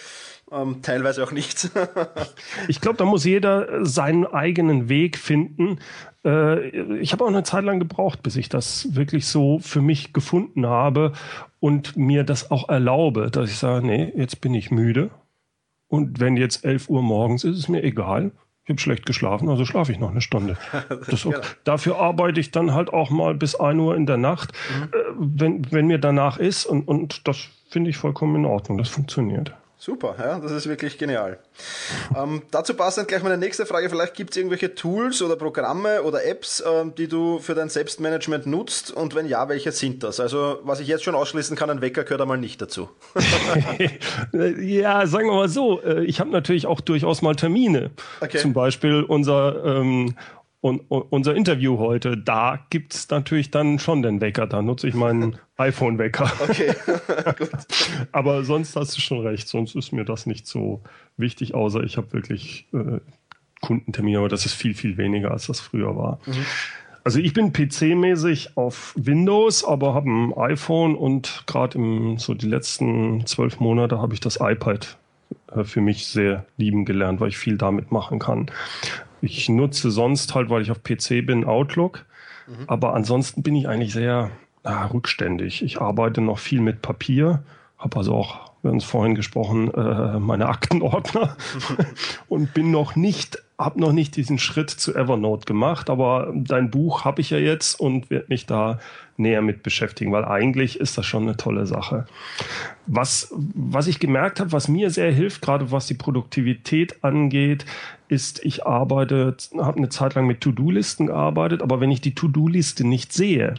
ähm, 0.53 0.83
teilweise 0.83 1.23
auch 1.25 1.33
nicht. 1.33 1.71
ich 2.69 2.81
glaube, 2.81 2.99
da 2.99 3.05
muss 3.05 3.25
jeder 3.25 3.85
seinen 3.85 4.27
eigenen 4.27 4.89
Weg 4.89 5.19
finden. 5.19 5.79
Äh, 6.25 6.99
ich 6.99 7.13
habe 7.13 7.25
auch 7.25 7.29
eine 7.29 7.43
Zeit 7.43 7.65
lang 7.65 7.79
gebraucht, 7.79 8.23
bis 8.23 8.37
ich 8.37 8.49
das 8.49 8.95
wirklich 8.95 9.27
so 9.27 9.59
für 9.59 9.81
mich 9.81 10.13
gefunden 10.13 10.67
habe 10.67 11.13
und 11.61 11.97
mir 11.97 12.25
das 12.25 12.51
auch 12.51 12.69
erlaube, 12.69 13.31
dass 13.31 13.51
ich 13.51 13.59
sage, 13.59 13.87
nee, 13.87 14.13
jetzt 14.17 14.41
bin 14.41 14.55
ich 14.55 14.71
müde. 14.71 15.11
Und 15.89 16.21
wenn 16.21 16.37
jetzt 16.37 16.65
11 16.65 16.89
Uhr 16.89 17.03
morgens 17.03 17.45
ist, 17.45 17.59
ist 17.59 17.69
mir 17.69 17.83
egal. 17.83 18.33
Ich 18.65 18.71
habe 18.71 18.81
schlecht 18.81 19.07
geschlafen, 19.07 19.49
also 19.49 19.65
schlafe 19.65 19.91
ich 19.91 19.99
noch 19.99 20.11
eine 20.11 20.21
Stunde. 20.21 20.57
Okay. 21.25 21.41
Dafür 21.65 21.99
arbeite 21.99 22.41
ich 22.41 22.51
dann 22.51 22.75
halt 22.75 22.93
auch 22.93 23.11
mal 23.11 23.35
bis 23.35 23.55
1 23.55 23.79
Uhr 23.79 23.97
in 23.97 24.07
der 24.07 24.17
Nacht, 24.17 24.53
mhm. 24.53 24.85
äh, 24.85 24.89
wenn, 25.19 25.73
wenn 25.73 25.87
mir 25.87 25.99
danach 25.99 26.39
ist. 26.39 26.65
Und, 26.65 26.87
und 26.89 27.27
das 27.29 27.49
finde 27.71 27.91
ich 27.91 27.97
vollkommen 27.97 28.37
in 28.37 28.45
Ordnung. 28.45 28.79
Das 28.79 28.89
funktioniert. 28.89 29.55
Super, 29.85 30.15
ja, 30.17 30.39
das 30.39 30.53
ist 30.53 30.69
wirklich 30.69 30.97
genial. 30.97 31.41
Ähm, 32.17 32.43
dazu 32.53 32.75
passend 32.75 33.09
gleich 33.09 33.21
meine 33.25 33.37
nächste 33.37 33.67
Frage. 33.67 33.91
Vielleicht 33.91 34.15
gibt 34.15 34.31
es 34.31 34.37
irgendwelche 34.37 34.77
Tools 34.77 35.21
oder 35.23 35.35
Programme 35.35 36.05
oder 36.05 36.25
Apps, 36.25 36.63
ähm, 36.65 36.95
die 36.95 37.09
du 37.09 37.41
für 37.41 37.57
dein 37.57 37.69
Selbstmanagement 37.69 38.47
nutzt 38.47 38.93
und 38.93 39.17
wenn 39.17 39.27
ja, 39.27 39.49
welche 39.49 39.73
sind 39.73 40.05
das? 40.05 40.21
Also, 40.21 40.61
was 40.63 40.79
ich 40.79 40.87
jetzt 40.87 41.03
schon 41.03 41.17
ausschließen 41.17 41.57
kann, 41.57 41.69
ein 41.69 41.81
Wecker 41.81 42.05
gehört 42.05 42.21
einmal 42.21 42.39
nicht 42.39 42.63
dazu. 42.63 42.91
ja, 44.33 45.05
sagen 45.09 45.27
wir 45.27 45.35
mal 45.35 45.49
so, 45.49 45.83
äh, 45.83 46.05
ich 46.05 46.21
habe 46.21 46.31
natürlich 46.31 46.69
auch 46.69 46.81
durchaus 46.81 47.21
mal 47.21 47.35
Termine. 47.35 47.91
Okay. 48.21 48.39
Zum 48.39 48.53
Beispiel 48.53 49.03
unser 49.03 49.65
ähm, 49.65 50.15
und, 50.63 50.81
und 50.91 51.03
unser 51.11 51.35
Interview 51.35 51.79
heute, 51.79 52.17
da 52.17 52.61
gibt's 52.71 53.11
natürlich 53.11 53.51
dann 53.51 53.81
schon 53.81 54.01
den 54.03 54.21
Wecker. 54.21 54.47
Da 54.47 54.63
nutze 54.63 54.87
ich 54.87 54.95
meinen 54.95 55.37
iPhone-Wecker. 55.57 56.31
Okay, 56.41 56.73
gut. 57.37 57.51
Aber 58.13 58.45
sonst 58.45 58.77
hast 58.77 58.97
du 58.97 59.01
schon 59.01 59.27
recht, 59.27 59.49
sonst 59.49 59.75
ist 59.75 59.93
mir 59.93 60.05
das 60.05 60.25
nicht 60.25 60.47
so 60.47 60.81
wichtig, 61.17 61.55
außer 61.55 61.83
ich 61.83 61.97
habe 61.97 62.13
wirklich 62.13 62.69
äh, 62.73 63.01
Kundentermine, 63.61 64.19
aber 64.19 64.29
das 64.29 64.47
ist 64.47 64.55
viel, 64.55 64.75
viel 64.75 64.97
weniger, 64.99 65.33
als 65.33 65.49
das 65.49 65.59
früher 65.59 65.97
war. 65.97 66.21
Mhm. 66.27 66.47
Also 67.03 67.19
ich 67.19 67.33
bin 67.33 67.53
PC-mäßig 67.53 68.51
auf 68.55 68.95
Windows, 68.97 69.65
aber 69.65 69.95
habe 69.95 70.09
ein 70.09 70.33
iPhone 70.37 70.95
und 70.95 71.43
gerade 71.49 71.77
im 71.77 72.19
so 72.19 72.35
die 72.35 72.47
letzten 72.47 73.27
zwölf 73.27 73.59
Monate 73.59 74.01
habe 74.01 74.15
ich 74.15 74.21
das 74.21 74.39
iPad 74.41 74.97
äh, 75.51 75.65
für 75.65 75.81
mich 75.81 76.07
sehr 76.07 76.47
lieben 76.57 76.85
gelernt, 76.85 77.19
weil 77.19 77.31
ich 77.31 77.37
viel 77.37 77.59
damit 77.59 77.91
machen 77.91 78.21
kann. 78.21 78.49
Ich 79.23 79.49
nutze 79.49 79.91
sonst 79.91 80.35
halt, 80.35 80.51
weil 80.51 80.63
ich 80.63 80.71
auf 80.71 80.83
PC 80.83 81.25
bin, 81.25 81.45
Outlook. 81.45 82.05
Mhm. 82.47 82.65
Aber 82.67 82.95
ansonsten 82.95 83.43
bin 83.43 83.57
ich 83.57 83.69
eigentlich 83.69 83.93
sehr 83.93 84.31
ah, 84.65 84.87
rückständig. 84.87 85.63
Ich 85.63 85.81
arbeite 85.81 86.21
noch 86.21 86.39
viel 86.39 86.61
mit 86.61 86.83
Papier, 86.83 87.43
habe 87.79 87.97
also 87.97 88.15
auch, 88.15 88.53
wir 88.63 88.71
haben 88.71 88.79
es 88.79 88.85
vorhin 88.85 89.15
gesprochen, 89.15 89.73
äh, 89.73 90.19
meine 90.19 90.49
Aktenordner 90.49 91.37
und 92.29 92.55
bin 92.55 92.71
noch 92.71 92.97
nicht 92.97 93.43
habe 93.65 93.81
noch 93.81 93.93
nicht 93.93 94.17
diesen 94.17 94.39
Schritt 94.39 94.71
zu 94.71 94.95
Evernote 94.95 95.47
gemacht, 95.47 95.91
aber 95.91 96.33
dein 96.35 96.71
Buch 96.71 97.05
habe 97.05 97.21
ich 97.21 97.31
ja 97.31 97.39
jetzt 97.39 97.79
und 97.79 98.11
werde 98.11 98.27
mich 98.29 98.47
da 98.47 98.79
näher 99.17 99.43
mit 99.43 99.63
beschäftigen, 99.63 100.13
weil 100.13 100.25
eigentlich 100.25 100.81
ist 100.81 100.99
das 100.99 101.07
schon 101.07 101.25
eine 101.25 101.37
tolle 101.37 101.67
Sache. 101.67 102.07
Was, 102.87 103.33
was 103.55 103.87
ich 103.87 103.99
gemerkt 103.99 104.41
habe, 104.41 104.53
was 104.53 104.69
mir 104.69 104.91
sehr 104.91 105.13
hilft, 105.13 105.43
gerade 105.43 105.71
was 105.71 105.87
die 105.87 105.95
Produktivität 105.95 107.05
angeht, 107.05 107.65
ist, 108.09 108.45
ich 108.45 108.67
arbeite, 108.67 109.37
habe 109.59 109.79
eine 109.79 109.89
Zeit 109.89 110.15
lang 110.15 110.27
mit 110.27 110.41
To-Do-Listen 110.41 111.07
gearbeitet, 111.07 111.63
aber 111.63 111.81
wenn 111.81 111.91
ich 111.91 112.01
die 112.01 112.15
To-Do-Liste 112.15 112.87
nicht 112.87 113.13
sehe, 113.13 113.55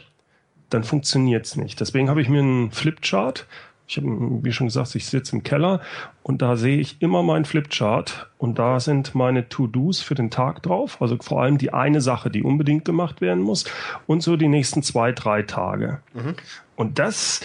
dann 0.69 0.83
funktioniert 0.83 1.45
es 1.45 1.55
nicht. 1.55 1.79
Deswegen 1.79 2.09
habe 2.09 2.21
ich 2.21 2.29
mir 2.29 2.39
einen 2.39 2.71
Flipchart 2.71 3.45
Ich 3.87 3.97
habe, 3.97 4.07
wie 4.07 4.51
schon 4.51 4.67
gesagt, 4.67 4.95
ich 4.95 5.05
sitze 5.05 5.35
im 5.35 5.43
Keller 5.43 5.81
und 6.23 6.41
da 6.41 6.55
sehe 6.55 6.77
ich 6.77 7.01
immer 7.01 7.21
meinen 7.21 7.45
Flipchart 7.45 8.29
und 8.37 8.57
da 8.57 8.79
sind 8.79 9.13
meine 9.13 9.49
To-Dos 9.49 10.01
für 10.01 10.15
den 10.15 10.31
Tag 10.31 10.63
drauf. 10.63 11.01
Also 11.01 11.17
vor 11.21 11.41
allem 11.41 11.57
die 11.57 11.73
eine 11.73 12.01
Sache, 12.01 12.29
die 12.29 12.43
unbedingt 12.43 12.85
gemacht 12.85 13.19
werden 13.19 13.43
muss 13.43 13.65
und 14.07 14.23
so 14.23 14.37
die 14.37 14.47
nächsten 14.47 14.83
zwei, 14.83 15.11
drei 15.11 15.41
Tage. 15.41 15.99
Mhm. 16.13 16.35
Und 16.75 16.97
das, 16.99 17.41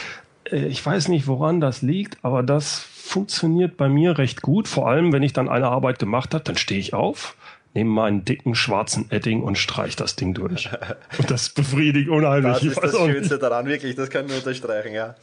äh, 0.50 0.66
ich 0.66 0.85
weiß 0.85 1.09
nicht, 1.09 1.26
woran 1.26 1.61
das 1.61 1.83
liegt, 1.83 2.25
aber 2.25 2.42
das 2.42 2.78
funktioniert 2.78 3.76
bei 3.76 3.88
mir 3.88 4.18
recht 4.18 4.42
gut. 4.42 4.68
Vor 4.68 4.88
allem, 4.88 5.12
wenn 5.12 5.23
ich 5.23 5.33
dann 5.33 5.49
eine 5.49 5.68
Arbeit 5.68 5.99
gemacht 5.99 6.35
habe, 6.35 6.45
dann 6.45 6.57
stehe 6.57 6.80
ich 6.80 6.95
auf 6.95 7.37
nehme 7.75 7.90
meinen 7.90 8.25
dicken 8.25 8.54
schwarzen 8.54 9.10
Edding 9.10 9.42
und 9.42 9.58
streich 9.58 9.94
das 9.94 10.16
Ding 10.16 10.34
durch. 10.34 10.68
Und 11.18 11.30
das 11.30 11.50
befriedigt 11.50 12.08
unheimlich. 12.08 12.54
Das 12.54 12.62
ist 12.62 12.82
das 12.82 12.96
Schönste 12.96 13.38
daran, 13.38 13.66
wirklich, 13.66 13.94
das 13.94 14.10
kann 14.10 14.25
ich 14.25 14.30
nur 14.30 14.38
unterstreichen, 14.38 14.94
ja. 14.94 15.14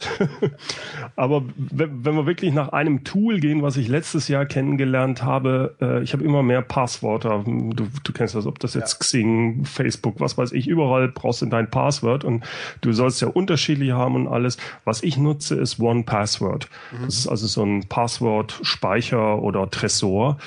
Aber 1.16 1.42
wenn, 1.56 2.04
wenn 2.04 2.14
wir 2.14 2.26
wirklich 2.26 2.52
nach 2.52 2.70
einem 2.70 3.04
Tool 3.04 3.40
gehen, 3.40 3.62
was 3.62 3.76
ich 3.76 3.88
letztes 3.88 4.28
Jahr 4.28 4.46
kennengelernt 4.46 5.22
habe, 5.22 5.74
äh, 5.80 6.02
ich 6.02 6.12
habe 6.12 6.24
immer 6.24 6.42
mehr 6.42 6.62
Passwörter. 6.62 7.44
Du, 7.46 7.88
du 8.02 8.12
kennst 8.12 8.34
das, 8.34 8.46
ob 8.46 8.58
das 8.58 8.74
jetzt 8.74 8.94
ja. 8.94 8.98
Xing, 8.98 9.64
Facebook, 9.64 10.20
was 10.20 10.38
weiß 10.38 10.52
ich, 10.52 10.68
überall 10.68 11.08
brauchst 11.08 11.42
du 11.42 11.46
dein 11.46 11.70
Passwort 11.70 12.24
und 12.24 12.44
du 12.80 12.92
sollst 12.92 13.20
ja 13.22 13.28
unterschiedlich 13.28 13.92
haben 13.92 14.14
und 14.14 14.28
alles. 14.28 14.56
Was 14.84 15.02
ich 15.02 15.16
nutze, 15.16 15.56
ist 15.56 15.80
One 15.80 16.04
Password. 16.04 16.68
Mhm. 16.92 17.04
Das 17.06 17.18
ist 17.18 17.28
also 17.28 17.46
so 17.46 17.64
ein 17.64 17.88
Passwortspeicher 17.88 19.42
oder 19.42 19.70
Tresor 19.70 20.38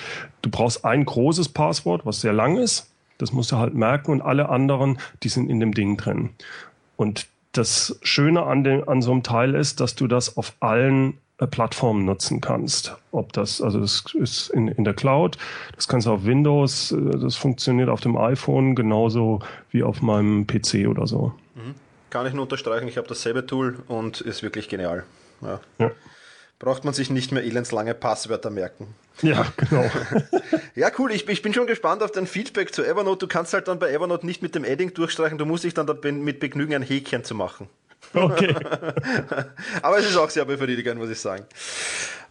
du 0.41 0.49
brauchst 0.49 0.85
ein 0.85 1.05
großes 1.05 1.49
Passwort, 1.49 2.05
was 2.05 2.21
sehr 2.21 2.33
lang 2.33 2.57
ist. 2.57 2.89
Das 3.17 3.33
musst 3.33 3.51
du 3.51 3.57
halt 3.57 3.73
merken 3.73 4.11
und 4.11 4.21
alle 4.21 4.49
anderen, 4.49 4.97
die 5.23 5.29
sind 5.29 5.49
in 5.49 5.59
dem 5.59 5.73
Ding 5.73 5.97
drin. 5.97 6.29
Und 6.95 7.27
das 7.51 7.99
Schöne 8.01 8.43
an, 8.43 8.63
dem, 8.63 8.87
an 8.87 9.01
so 9.01 9.11
einem 9.11 9.23
Teil 9.23 9.55
ist, 9.55 9.79
dass 9.79 9.95
du 9.95 10.07
das 10.07 10.37
auf 10.37 10.53
allen 10.59 11.17
äh, 11.39 11.47
Plattformen 11.47 12.05
nutzen 12.05 12.39
kannst. 12.41 12.95
Ob 13.11 13.33
das, 13.33 13.61
also 13.61 13.79
das 13.79 14.05
ist 14.13 14.49
in, 14.49 14.67
in 14.67 14.83
der 14.83 14.93
Cloud, 14.93 15.37
das 15.75 15.87
kannst 15.87 16.07
du 16.07 16.11
auf 16.11 16.25
Windows, 16.25 16.91
äh, 16.91 17.17
das 17.17 17.35
funktioniert 17.35 17.89
auf 17.89 18.01
dem 18.01 18.15
iPhone 18.15 18.75
genauso 18.75 19.39
wie 19.71 19.83
auf 19.83 20.01
meinem 20.01 20.47
PC 20.47 20.87
oder 20.87 21.07
so. 21.07 21.33
Mhm. 21.55 21.75
Kann 22.09 22.25
ich 22.25 22.33
nur 22.33 22.43
unterstreichen, 22.43 22.87
ich 22.87 22.97
habe 22.97 23.07
dasselbe 23.07 23.45
Tool 23.45 23.79
und 23.87 24.21
ist 24.21 24.43
wirklich 24.43 24.69
genial. 24.69 25.03
Ja. 25.41 25.59
ja 25.79 25.91
braucht 26.59 26.83
man 26.83 26.93
sich 26.93 27.09
nicht 27.09 27.31
mehr 27.31 27.43
elendslange 27.43 27.93
Passwörter 27.93 28.49
merken. 28.49 28.93
Ja, 29.21 29.45
genau. 29.55 29.89
ja, 30.75 30.91
cool. 30.99 31.11
Ich, 31.11 31.27
ich, 31.27 31.41
bin 31.41 31.53
schon 31.53 31.67
gespannt 31.67 32.03
auf 32.03 32.11
dein 32.11 32.27
Feedback 32.27 32.73
zu 32.73 32.85
Evernote. 32.85 33.19
Du 33.19 33.27
kannst 33.27 33.53
halt 33.53 33.67
dann 33.67 33.79
bei 33.79 33.91
Evernote 33.91 34.25
nicht 34.25 34.41
mit 34.41 34.55
dem 34.55 34.63
Adding 34.63 34.93
durchstreichen. 34.93 35.37
Du 35.37 35.45
musst 35.45 35.63
dich 35.63 35.73
dann 35.73 35.87
mit 36.23 36.39
Begnügen 36.39 36.75
ein 36.75 36.83
Häkchen 36.83 37.23
zu 37.23 37.33
machen. 37.33 37.67
Okay. 38.13 38.55
Aber 39.81 39.99
es 39.99 40.09
ist 40.09 40.17
auch 40.17 40.29
sehr 40.29 40.45
befriedigend, 40.45 40.99
muss 40.99 41.09
ich 41.09 41.19
sagen. 41.19 41.45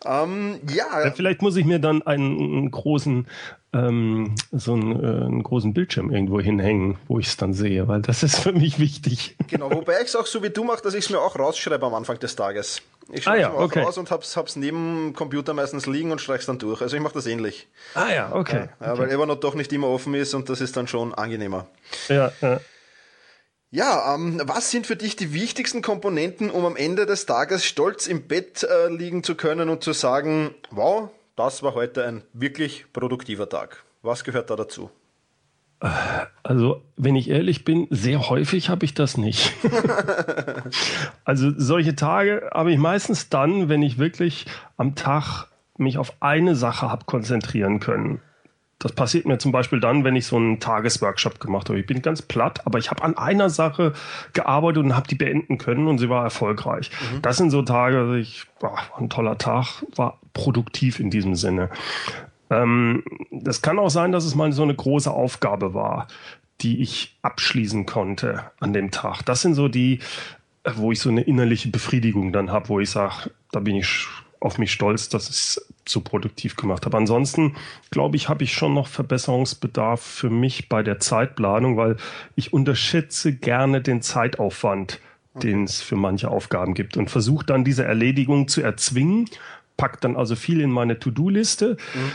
Ähm, 0.05 0.61
ja. 0.71 1.05
ja. 1.05 1.11
Vielleicht 1.13 1.43
muss 1.43 1.57
ich 1.57 1.65
mir 1.65 1.79
dann 1.79 2.03
einen, 2.03 2.39
einen 2.39 2.71
großen, 2.71 3.27
ähm, 3.73 4.35
so 4.53 4.75
einen, 4.75 5.05
äh, 5.05 5.25
einen, 5.25 5.43
großen 5.43 5.75
Bildschirm 5.75 6.11
irgendwo 6.11 6.41
hinhängen, 6.41 6.99
wo 7.07 7.19
ich 7.19 7.29
es 7.29 7.37
dann 7.37 7.53
sehe, 7.53 7.89
weil 7.89 8.03
das 8.03 8.23
ist 8.23 8.39
für 8.39 8.53
mich 8.53 8.79
wichtig. 8.79 9.37
Genau, 9.49 9.71
wobei 9.71 10.01
ich 10.01 10.09
es 10.09 10.17
auch 10.17 10.27
so 10.27 10.43
wie 10.43 10.51
du 10.51 10.65
mache, 10.65 10.83
dass 10.83 10.95
ich 10.95 11.05
es 11.05 11.11
mir 11.11 11.21
auch 11.21 11.39
rausschreibe 11.39 11.85
am 11.85 11.95
Anfang 11.95 12.19
des 12.19 12.37
Tages. 12.37 12.83
Ich 13.11 13.25
schreibe 13.25 13.39
ah, 13.39 13.41
ja, 13.41 13.55
okay. 13.55 13.83
raus 13.83 13.97
und 13.97 14.11
hab's, 14.11 14.37
hab's 14.37 14.57
neben 14.57 15.07
dem 15.07 15.15
Computer 15.15 15.55
meistens 15.55 15.87
liegen 15.87 16.11
und 16.11 16.21
streich's 16.21 16.47
dann 16.47 16.59
durch. 16.59 16.83
Also 16.83 16.97
ich 16.97 17.03
mache 17.03 17.15
das 17.15 17.27
ähnlich. 17.27 17.69
Ah 17.95 18.13
ja, 18.13 18.33
okay. 18.33 18.69
Ja, 18.81 18.93
okay. 18.93 19.01
Weil 19.01 19.11
Evernote 19.11 19.41
doch 19.41 19.55
nicht 19.55 19.73
immer 19.73 19.89
offen 19.89 20.15
ist 20.15 20.35
und 20.35 20.49
das 20.49 20.61
ist 20.61 20.77
dann 20.77 20.89
schon 20.89 21.15
angenehmer. 21.15 21.67
Ja, 22.09 22.33
ja. 22.41 22.61
Ja, 23.71 24.15
ähm, 24.15 24.41
was 24.45 24.71
sind 24.71 24.87
für 24.87 24.97
dich 24.97 25.17
die 25.17 25.35
wichtigsten 25.35 25.83
Komponenten, 25.83 26.51
um 26.51 26.65
am 26.65 26.75
Ende 26.75 27.05
des 27.05 27.27
Tages 27.27 27.67
stolz 27.67 28.07
im 28.07 28.27
Bett 28.27 28.63
äh, 28.63 28.89
liegen 28.89 29.23
zu 29.23 29.35
können 29.35 29.69
und 29.69 29.85
zu 29.85 29.93
sagen, 29.93 30.55
wow, 30.71 31.11
das 31.37 31.63
war 31.63 31.75
heute 31.75 32.07
ein 32.07 32.23
wirklich 32.33 32.87
produktiver 32.95 33.49
Tag? 33.49 33.85
Was 34.01 34.25
gehört 34.25 34.49
da 34.49 34.57
dazu? 34.57 34.91
Also, 36.43 36.83
wenn 36.97 37.15
ich 37.15 37.31
ehrlich 37.31 37.65
bin, 37.65 37.87
sehr 37.91 38.29
häufig 38.29 38.69
habe 38.69 38.85
ich 38.85 38.95
das 38.95 39.17
nicht. 39.17 39.53
also, 41.25 41.53
solche 41.57 41.95
Tage 41.95 42.51
habe 42.53 42.73
ich 42.73 42.79
meistens 42.79 43.29
dann, 43.29 43.69
wenn 43.69 43.83
ich 43.83 43.99
wirklich 43.99 44.47
am 44.77 44.95
Tag 44.97 45.47
mich 45.77 45.99
auf 45.99 46.15
eine 46.21 46.57
Sache 46.57 46.91
habe 46.91 47.05
konzentrieren 47.05 47.79
können. 47.79 48.21
Das 48.81 48.93
passiert 48.93 49.27
mir 49.27 49.39
zum 49.39 49.51
Beispiel 49.51 49.81
dann, 49.81 50.05
wenn 50.05 50.15
ich 50.15 50.27
so 50.27 50.37
einen 50.37 50.61
Tagesworkshop 50.61 51.41
gemacht 51.41 51.69
habe. 51.69 51.81
Ich 51.81 51.87
bin 51.87 52.01
ganz 52.01 52.23
platt, 52.23 52.65
aber 52.65 52.79
ich 52.79 52.91
habe 52.91 53.03
an 53.03 53.17
einer 53.17 53.51
Sache 53.51 53.93
gearbeitet 54.35 54.85
und 54.85 54.95
habe 54.95 55.09
die 55.09 55.17
beenden 55.17 55.59
können 55.59 55.89
und 55.89 55.99
sie 55.99 56.09
war 56.09 56.23
erfolgreich. 56.23 56.91
Mhm. 57.13 57.23
Das 57.23 57.37
sind 57.37 57.51
so 57.51 57.63
Tage, 57.63 58.17
ich 58.19 58.47
war 58.61 58.79
ein 58.97 59.11
toller 59.11 59.37
Tag, 59.37 59.85
war 59.97 60.21
produktiv 60.33 61.01
in 61.01 61.11
diesem 61.11 61.35
Sinne. 61.35 61.71
Ähm, 62.51 63.05
das 63.31 63.63
kann 63.63 63.79
auch 63.79 63.91
sein, 63.91 64.13
dass 64.13 64.25
es 64.25 64.35
mal 64.35 64.53
so 64.53 64.63
eine 64.63 64.75
große 64.75 65.11
Aufgabe 65.11 65.75
war, 65.75 66.09
die 66.61 66.81
ich 66.81 67.17
abschließen 67.23 67.87
konnte 67.87 68.51
an 68.61 68.73
dem 68.73 68.91
Tag. 68.91 69.23
Das 69.23 69.43
sind 69.43 69.55
so 69.55 69.69
die, 69.69 70.01
wo 70.75 70.93
ich 70.93 71.01
so 71.01 71.09
eine 71.09 71.23
innerliche 71.23 71.69
Befriedigung 71.69 72.33
dann 72.33 72.51
habe, 72.51 72.69
wo 72.69 72.81
ich 72.81 72.91
sage, 72.91 73.31
da 73.53 73.61
bin 73.61 73.77
ich 73.77 74.07
auf 74.41 74.59
mich 74.59 74.73
stolz, 74.73 75.09
dass 75.09 75.29
ich 75.29 75.37
es 75.37 75.73
so 75.87 76.01
produktiv 76.01 76.57
gemacht 76.57 76.87
habe. 76.87 76.97
Ansonsten 76.97 77.57
glaube 77.91 78.17
ich, 78.17 78.29
habe 78.29 78.45
ich 78.45 78.53
schon 78.53 78.75
noch 78.75 78.87
Verbesserungsbedarf 78.87 80.01
für 80.01 80.31
mich 80.31 80.69
bei 80.69 80.83
der 80.83 81.01
Zeitplanung, 81.01 81.77
weil 81.77 81.97
ich 82.37 82.53
unterschätze 82.53 83.35
gerne 83.35 83.81
den 83.81 84.03
Zeitaufwand, 84.03 85.01
den 85.43 85.65
es 85.65 85.81
für 85.81 85.97
manche 85.97 86.31
Aufgaben 86.31 86.75
gibt 86.75 86.97
und 86.97 87.11
versuche 87.11 87.47
dann 87.47 87.65
diese 87.65 87.85
Erledigung 87.85 88.49
zu 88.49 88.61
erzwingen, 88.61 89.27
pack 89.77 90.01
dann 90.01 90.17
also 90.17 90.37
viel 90.37 90.61
in 90.61 90.71
meine 90.71 90.99
To-Do-Liste 90.99 91.77
mhm. 91.95 92.13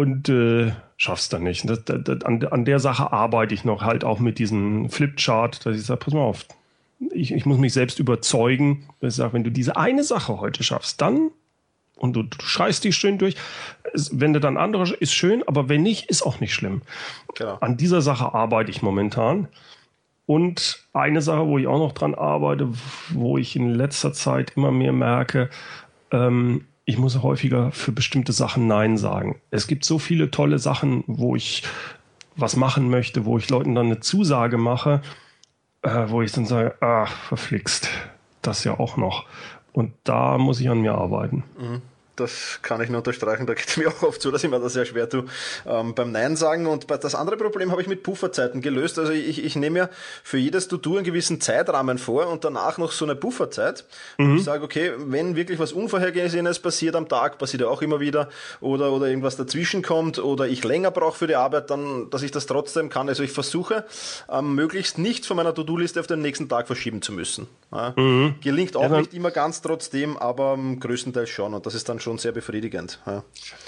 Und 0.00 0.28
äh, 0.28 0.72
schaff's 0.96 1.28
dann 1.28 1.42
nicht. 1.42 1.68
Das, 1.68 1.84
das, 1.84 2.22
an, 2.22 2.44
an 2.44 2.64
der 2.64 2.78
Sache 2.78 3.12
arbeite 3.12 3.54
ich 3.54 3.64
noch 3.64 3.82
halt 3.82 4.04
auch 4.04 4.18
mit 4.18 4.38
diesem 4.38 4.88
Flipchart, 4.90 5.64
dass 5.64 5.76
ich 5.76 5.84
sage, 5.84 6.00
pass 6.00 6.14
mal 6.14 6.20
auf, 6.20 6.46
ich, 7.12 7.32
ich 7.32 7.46
muss 7.46 7.58
mich 7.58 7.72
selbst 7.72 7.98
überzeugen, 7.98 8.88
dass 9.00 9.14
ich 9.14 9.16
sage, 9.16 9.32
wenn 9.34 9.44
du 9.44 9.50
diese 9.50 9.76
eine 9.76 10.04
Sache 10.04 10.40
heute 10.40 10.62
schaffst, 10.62 11.00
dann 11.00 11.30
und 11.98 12.14
du, 12.14 12.22
du 12.22 12.42
schreist 12.42 12.84
die 12.84 12.92
schön 12.92 13.18
durch. 13.18 13.36
Wenn 14.12 14.32
du 14.32 14.40
dann 14.40 14.56
andere 14.56 14.94
ist 14.96 15.14
schön, 15.14 15.42
aber 15.46 15.68
wenn 15.68 15.82
nicht, 15.82 16.10
ist 16.10 16.22
auch 16.22 16.40
nicht 16.40 16.54
schlimm. 16.54 16.82
Genau. 17.34 17.56
An 17.60 17.76
dieser 17.76 18.02
Sache 18.02 18.34
arbeite 18.34 18.70
ich 18.70 18.82
momentan. 18.82 19.48
Und 20.26 20.84
eine 20.92 21.22
Sache, 21.22 21.46
wo 21.46 21.56
ich 21.56 21.66
auch 21.66 21.78
noch 21.78 21.92
dran 21.92 22.14
arbeite, 22.14 22.68
wo 23.10 23.38
ich 23.38 23.56
in 23.56 23.74
letzter 23.74 24.12
Zeit 24.12 24.52
immer 24.56 24.72
mehr 24.72 24.92
merke, 24.92 25.48
ähm, 26.10 26.66
ich 26.86 26.96
muss 26.96 27.20
häufiger 27.22 27.72
für 27.72 27.92
bestimmte 27.92 28.32
Sachen 28.32 28.66
Nein 28.66 28.96
sagen. 28.96 29.40
Es 29.50 29.66
gibt 29.66 29.84
so 29.84 29.98
viele 29.98 30.30
tolle 30.30 30.58
Sachen, 30.58 31.04
wo 31.06 31.36
ich 31.36 31.64
was 32.36 32.56
machen 32.56 32.88
möchte, 32.88 33.24
wo 33.24 33.36
ich 33.36 33.50
Leuten 33.50 33.74
dann 33.74 33.86
eine 33.86 34.00
Zusage 34.00 34.56
mache, 34.56 35.02
äh, 35.82 36.08
wo 36.08 36.22
ich 36.22 36.32
dann 36.32 36.46
sage, 36.46 36.80
ah, 36.80 37.06
verflixt, 37.06 37.88
das 38.40 38.64
ja 38.64 38.78
auch 38.78 38.96
noch. 38.96 39.26
Und 39.72 39.92
da 40.04 40.38
muss 40.38 40.60
ich 40.60 40.70
an 40.70 40.80
mir 40.80 40.94
arbeiten. 40.94 41.42
Mhm 41.58 41.82
das 42.16 42.58
kann 42.62 42.80
ich 42.80 42.88
nur 42.88 42.98
unterstreichen, 42.98 43.46
da 43.46 43.54
geht 43.54 43.68
es 43.68 43.76
mir 43.76 43.88
auch 43.88 44.02
oft 44.02 44.20
so, 44.20 44.30
dass 44.30 44.42
ich 44.42 44.50
mir 44.50 44.58
das 44.58 44.72
sehr 44.72 44.86
schwer 44.86 45.08
tue 45.08 45.26
ähm, 45.66 45.94
beim 45.94 46.12
Nein 46.12 46.36
sagen. 46.36 46.66
Und 46.66 46.90
das 46.90 47.14
andere 47.14 47.36
Problem 47.36 47.70
habe 47.70 47.82
ich 47.82 47.88
mit 47.88 48.02
Pufferzeiten 48.02 48.60
gelöst. 48.60 48.98
Also 48.98 49.12
ich, 49.12 49.44
ich 49.44 49.56
nehme 49.56 49.78
ja 49.78 49.88
für 50.22 50.38
jedes 50.38 50.68
To-Do 50.68 50.96
einen 50.96 51.04
gewissen 51.04 51.40
Zeitrahmen 51.40 51.98
vor 51.98 52.28
und 52.28 52.44
danach 52.44 52.78
noch 52.78 52.92
so 52.92 53.04
eine 53.04 53.16
Pufferzeit. 53.16 53.84
Mhm. 54.18 54.36
Ich 54.36 54.44
sage, 54.44 54.64
okay, 54.64 54.92
wenn 54.98 55.36
wirklich 55.36 55.58
was 55.58 55.72
Unvorhergesehenes 55.72 56.58
passiert 56.58 56.96
am 56.96 57.08
Tag, 57.08 57.38
passiert 57.38 57.62
ja 57.62 57.68
auch 57.68 57.82
immer 57.82 58.00
wieder, 58.00 58.28
oder, 58.60 58.92
oder 58.92 59.06
irgendwas 59.06 59.36
dazwischen 59.36 59.82
kommt, 59.82 60.18
oder 60.18 60.46
ich 60.46 60.64
länger 60.64 60.90
brauche 60.90 61.18
für 61.18 61.26
die 61.26 61.36
Arbeit, 61.36 61.70
dann, 61.70 62.10
dass 62.10 62.22
ich 62.22 62.30
das 62.30 62.46
trotzdem 62.46 62.88
kann. 62.88 63.08
Also 63.08 63.22
ich 63.22 63.32
versuche, 63.32 63.84
ähm, 64.30 64.54
möglichst 64.54 64.98
nichts 64.98 65.26
von 65.26 65.36
meiner 65.36 65.54
To-Do-Liste 65.54 66.00
auf 66.00 66.06
den 66.06 66.22
nächsten 66.22 66.48
Tag 66.48 66.66
verschieben 66.66 67.02
zu 67.02 67.12
müssen. 67.12 67.46
Ja. 67.72 67.92
Mhm. 67.96 68.36
Gelingt 68.40 68.76
auch 68.76 68.82
ja, 68.82 69.00
nicht 69.00 69.14
immer 69.14 69.30
ganz 69.30 69.60
trotzdem, 69.60 70.16
aber 70.16 70.54
ähm, 70.54 70.80
größtenteils 70.80 71.28
schon. 71.28 71.54
Und 71.54 71.66
das 71.66 71.74
ist 71.74 71.88
dann 71.88 72.00
schon 72.00 72.05
sehr 72.20 72.32
befriedigend. 72.32 73.00
Ja, 73.06 73.24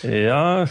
ja 0.09 0.69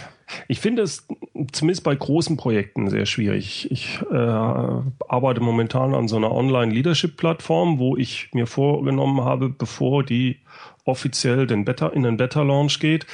ich 0.47 0.59
finde 0.59 0.81
es 0.81 1.05
zumindest 1.51 1.83
bei 1.83 1.95
großen 1.95 2.37
Projekten 2.37 2.89
sehr 2.89 3.05
schwierig. 3.05 3.71
Ich 3.71 3.99
äh, 4.11 4.15
arbeite 4.15 5.41
momentan 5.41 5.93
an 5.93 6.07
so 6.07 6.17
einer 6.17 6.31
Online-Leadership-Plattform, 6.31 7.79
wo 7.79 7.95
ich 7.95 8.29
mir 8.33 8.47
vorgenommen 8.47 9.23
habe, 9.23 9.49
bevor 9.49 10.03
die 10.03 10.39
offiziell 10.85 11.47
den 11.47 11.65
Beta, 11.65 11.87
in 11.87 12.03
den 12.03 12.17
Beta-Launch 12.17 12.79
geht, 12.79 13.05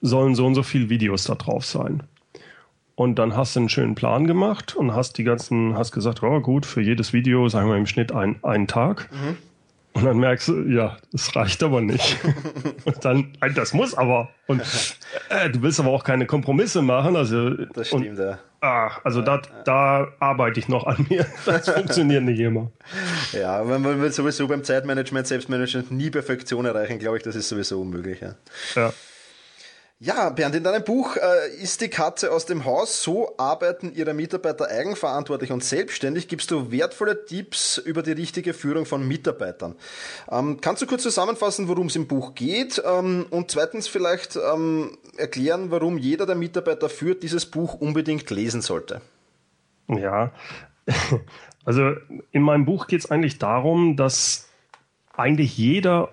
sollen 0.00 0.34
so 0.34 0.46
und 0.46 0.54
so 0.54 0.62
viele 0.62 0.88
Videos 0.90 1.24
da 1.24 1.34
drauf 1.34 1.64
sein. 1.64 2.02
Und 2.96 3.18
dann 3.18 3.36
hast 3.36 3.56
du 3.56 3.60
einen 3.60 3.68
schönen 3.68 3.94
Plan 3.94 4.26
gemacht 4.26 4.76
und 4.76 4.94
hast 4.94 5.18
die 5.18 5.24
ganzen, 5.24 5.76
hast 5.76 5.92
gesagt, 5.92 6.22
oh 6.22 6.40
gut, 6.40 6.64
für 6.64 6.80
jedes 6.80 7.12
Video, 7.12 7.48
sagen 7.48 7.68
wir 7.68 7.76
im 7.76 7.86
Schnitt 7.86 8.12
ein, 8.12 8.36
einen 8.42 8.68
Tag. 8.68 9.10
Mhm. 9.12 9.36
Und 9.94 10.04
dann 10.04 10.18
merkst 10.18 10.48
du, 10.48 10.62
ja, 10.62 10.96
das 11.12 11.34
reicht 11.36 11.62
aber 11.62 11.80
nicht. 11.80 12.18
und 12.84 13.04
dann, 13.04 13.32
das 13.54 13.72
muss 13.72 13.94
aber. 13.94 14.28
Und 14.48 14.60
äh, 15.30 15.48
du 15.50 15.62
willst 15.62 15.78
aber 15.78 15.90
auch 15.90 16.02
keine 16.02 16.26
Kompromisse 16.26 16.82
machen. 16.82 17.14
Also, 17.14 17.50
das 17.50 17.88
stimmt, 17.88 18.08
und, 18.10 18.18
ja. 18.18 18.38
Ah, 18.60 18.90
also 19.04 19.20
da, 19.22 19.42
da 19.64 20.08
arbeite 20.18 20.58
ich 20.58 20.68
noch 20.68 20.86
an 20.86 21.06
mir. 21.08 21.26
Das 21.44 21.68
funktioniert 21.68 22.24
nicht 22.24 22.40
immer. 22.40 22.72
Ja, 23.32 23.68
wenn 23.68 23.82
man 23.82 24.10
sowieso 24.10 24.48
beim 24.48 24.64
Zeitmanagement, 24.64 25.26
Selbstmanagement 25.26 25.90
nie 25.92 26.10
Perfektion 26.10 26.64
erreichen, 26.64 26.98
glaube 26.98 27.18
ich, 27.18 27.22
das 27.22 27.36
ist 27.36 27.48
sowieso 27.48 27.80
unmöglich. 27.80 28.20
Ja. 28.20 28.34
ja. 28.74 28.92
Ja, 30.04 30.28
Bernd, 30.28 30.54
in 30.54 30.64
deinem 30.64 30.84
Buch 30.84 31.16
äh, 31.16 31.62
ist 31.62 31.80
die 31.80 31.88
Katze 31.88 32.30
aus 32.30 32.44
dem 32.44 32.66
Haus. 32.66 33.02
So 33.02 33.38
arbeiten 33.38 33.90
ihre 33.94 34.12
Mitarbeiter 34.12 34.68
eigenverantwortlich 34.68 35.50
und 35.50 35.64
selbstständig. 35.64 36.28
Gibst 36.28 36.50
du 36.50 36.70
wertvolle 36.70 37.24
Tipps 37.24 37.78
über 37.78 38.02
die 38.02 38.12
richtige 38.12 38.52
Führung 38.52 38.84
von 38.84 39.08
Mitarbeitern. 39.08 39.76
Ähm, 40.30 40.60
kannst 40.60 40.82
du 40.82 40.86
kurz 40.86 41.04
zusammenfassen, 41.04 41.68
worum 41.68 41.86
es 41.86 41.96
im 41.96 42.06
Buch 42.06 42.34
geht? 42.34 42.82
Ähm, 42.84 43.24
und 43.30 43.50
zweitens 43.50 43.88
vielleicht 43.88 44.36
ähm, 44.36 44.98
erklären, 45.16 45.70
warum 45.70 45.96
jeder, 45.96 46.26
der 46.26 46.34
Mitarbeiter 46.36 46.90
führt, 46.90 47.22
dieses 47.22 47.46
Buch 47.46 47.72
unbedingt 47.72 48.28
lesen 48.28 48.60
sollte. 48.60 49.00
Ja, 49.88 50.32
also 51.64 51.92
in 52.30 52.42
meinem 52.42 52.66
Buch 52.66 52.88
geht 52.88 53.00
es 53.00 53.10
eigentlich 53.10 53.38
darum, 53.38 53.96
dass 53.96 54.50
eigentlich 55.16 55.56
jeder 55.56 56.12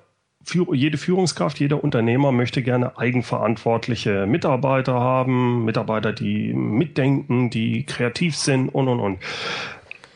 jede 0.74 0.98
Führungskraft, 0.98 1.60
jeder 1.60 1.84
Unternehmer 1.84 2.32
möchte 2.32 2.62
gerne 2.62 2.98
eigenverantwortliche 2.98 4.26
Mitarbeiter 4.26 4.94
haben, 4.94 5.66
Mitarbeiter, 5.66 6.14
die 6.14 6.54
mitdenken, 6.54 7.50
die 7.50 7.86
kreativ 7.86 8.36
sind 8.36 8.70
und, 8.70 8.88
und, 8.88 9.00
und. 9.00 9.20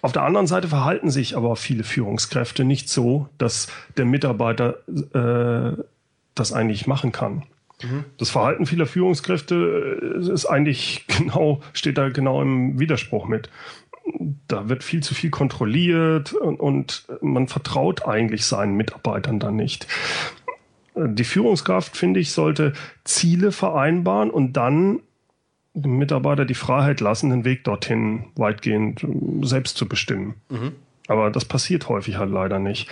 Auf 0.02 0.12
der 0.12 0.24
anderen 0.24 0.46
Seite 0.46 0.68
verhalten 0.68 1.10
sich 1.10 1.36
aber 1.36 1.56
viele 1.56 1.84
Führungskräfte 1.84 2.64
nicht 2.64 2.90
so, 2.90 3.28
dass 3.38 3.68
der 3.98 4.06
Mitarbeiter 4.06 4.76
äh, 5.14 5.82
das 6.36 6.54
eigentlich 6.54 6.86
machen 6.86 7.12
kann. 7.12 7.44
Mhm. 7.82 8.06
Das 8.18 8.30
Verhalten 8.30 8.66
vieler 8.66 8.86
Führungskräfte 8.86 10.20
äh, 10.26 10.32
ist 10.32 10.46
eigentlich 10.46 11.06
genau, 11.18 11.62
steht 11.74 11.98
da 11.98 12.10
genau 12.10 12.42
im 12.42 12.80
Widerspruch 12.80 13.28
mit 13.28 13.50
da 14.48 14.70
wird 14.70 14.84
viel 14.84 15.02
zu 15.02 15.16
viel 15.16 15.30
kontrolliert 15.30 16.34
und, 16.34 16.60
und 16.60 17.08
man 17.22 17.48
vertraut 17.48 18.08
eigentlich 18.08 18.46
seinen 18.46 18.76
Mitarbeitern 18.76 19.40
dann 19.40 19.56
nicht. 19.56 19.88
Die 20.96 21.24
Führungskraft, 21.24 21.98
finde 21.98 22.20
ich, 22.20 22.32
sollte 22.32 22.74
Ziele 23.04 23.52
vereinbaren 23.52 24.30
und 24.30 24.54
dann 24.54 25.02
dem 25.74 25.98
Mitarbeiter 25.98 26.46
die 26.46 26.54
Freiheit 26.54 27.02
lassen, 27.02 27.30
den 27.30 27.44
Weg 27.44 27.66
dorthin 27.66 28.26
weitgehend 28.36 29.06
selbst 29.42 29.76
zu 29.76 29.88
bestimmen. 29.88 30.36
Mhm. 30.50 30.72
Aber 31.08 31.30
das 31.32 31.46
passiert 31.46 31.90
häufig 31.90 32.18
halt 32.18 32.32
leider 32.32 32.60
nicht. 32.60 32.90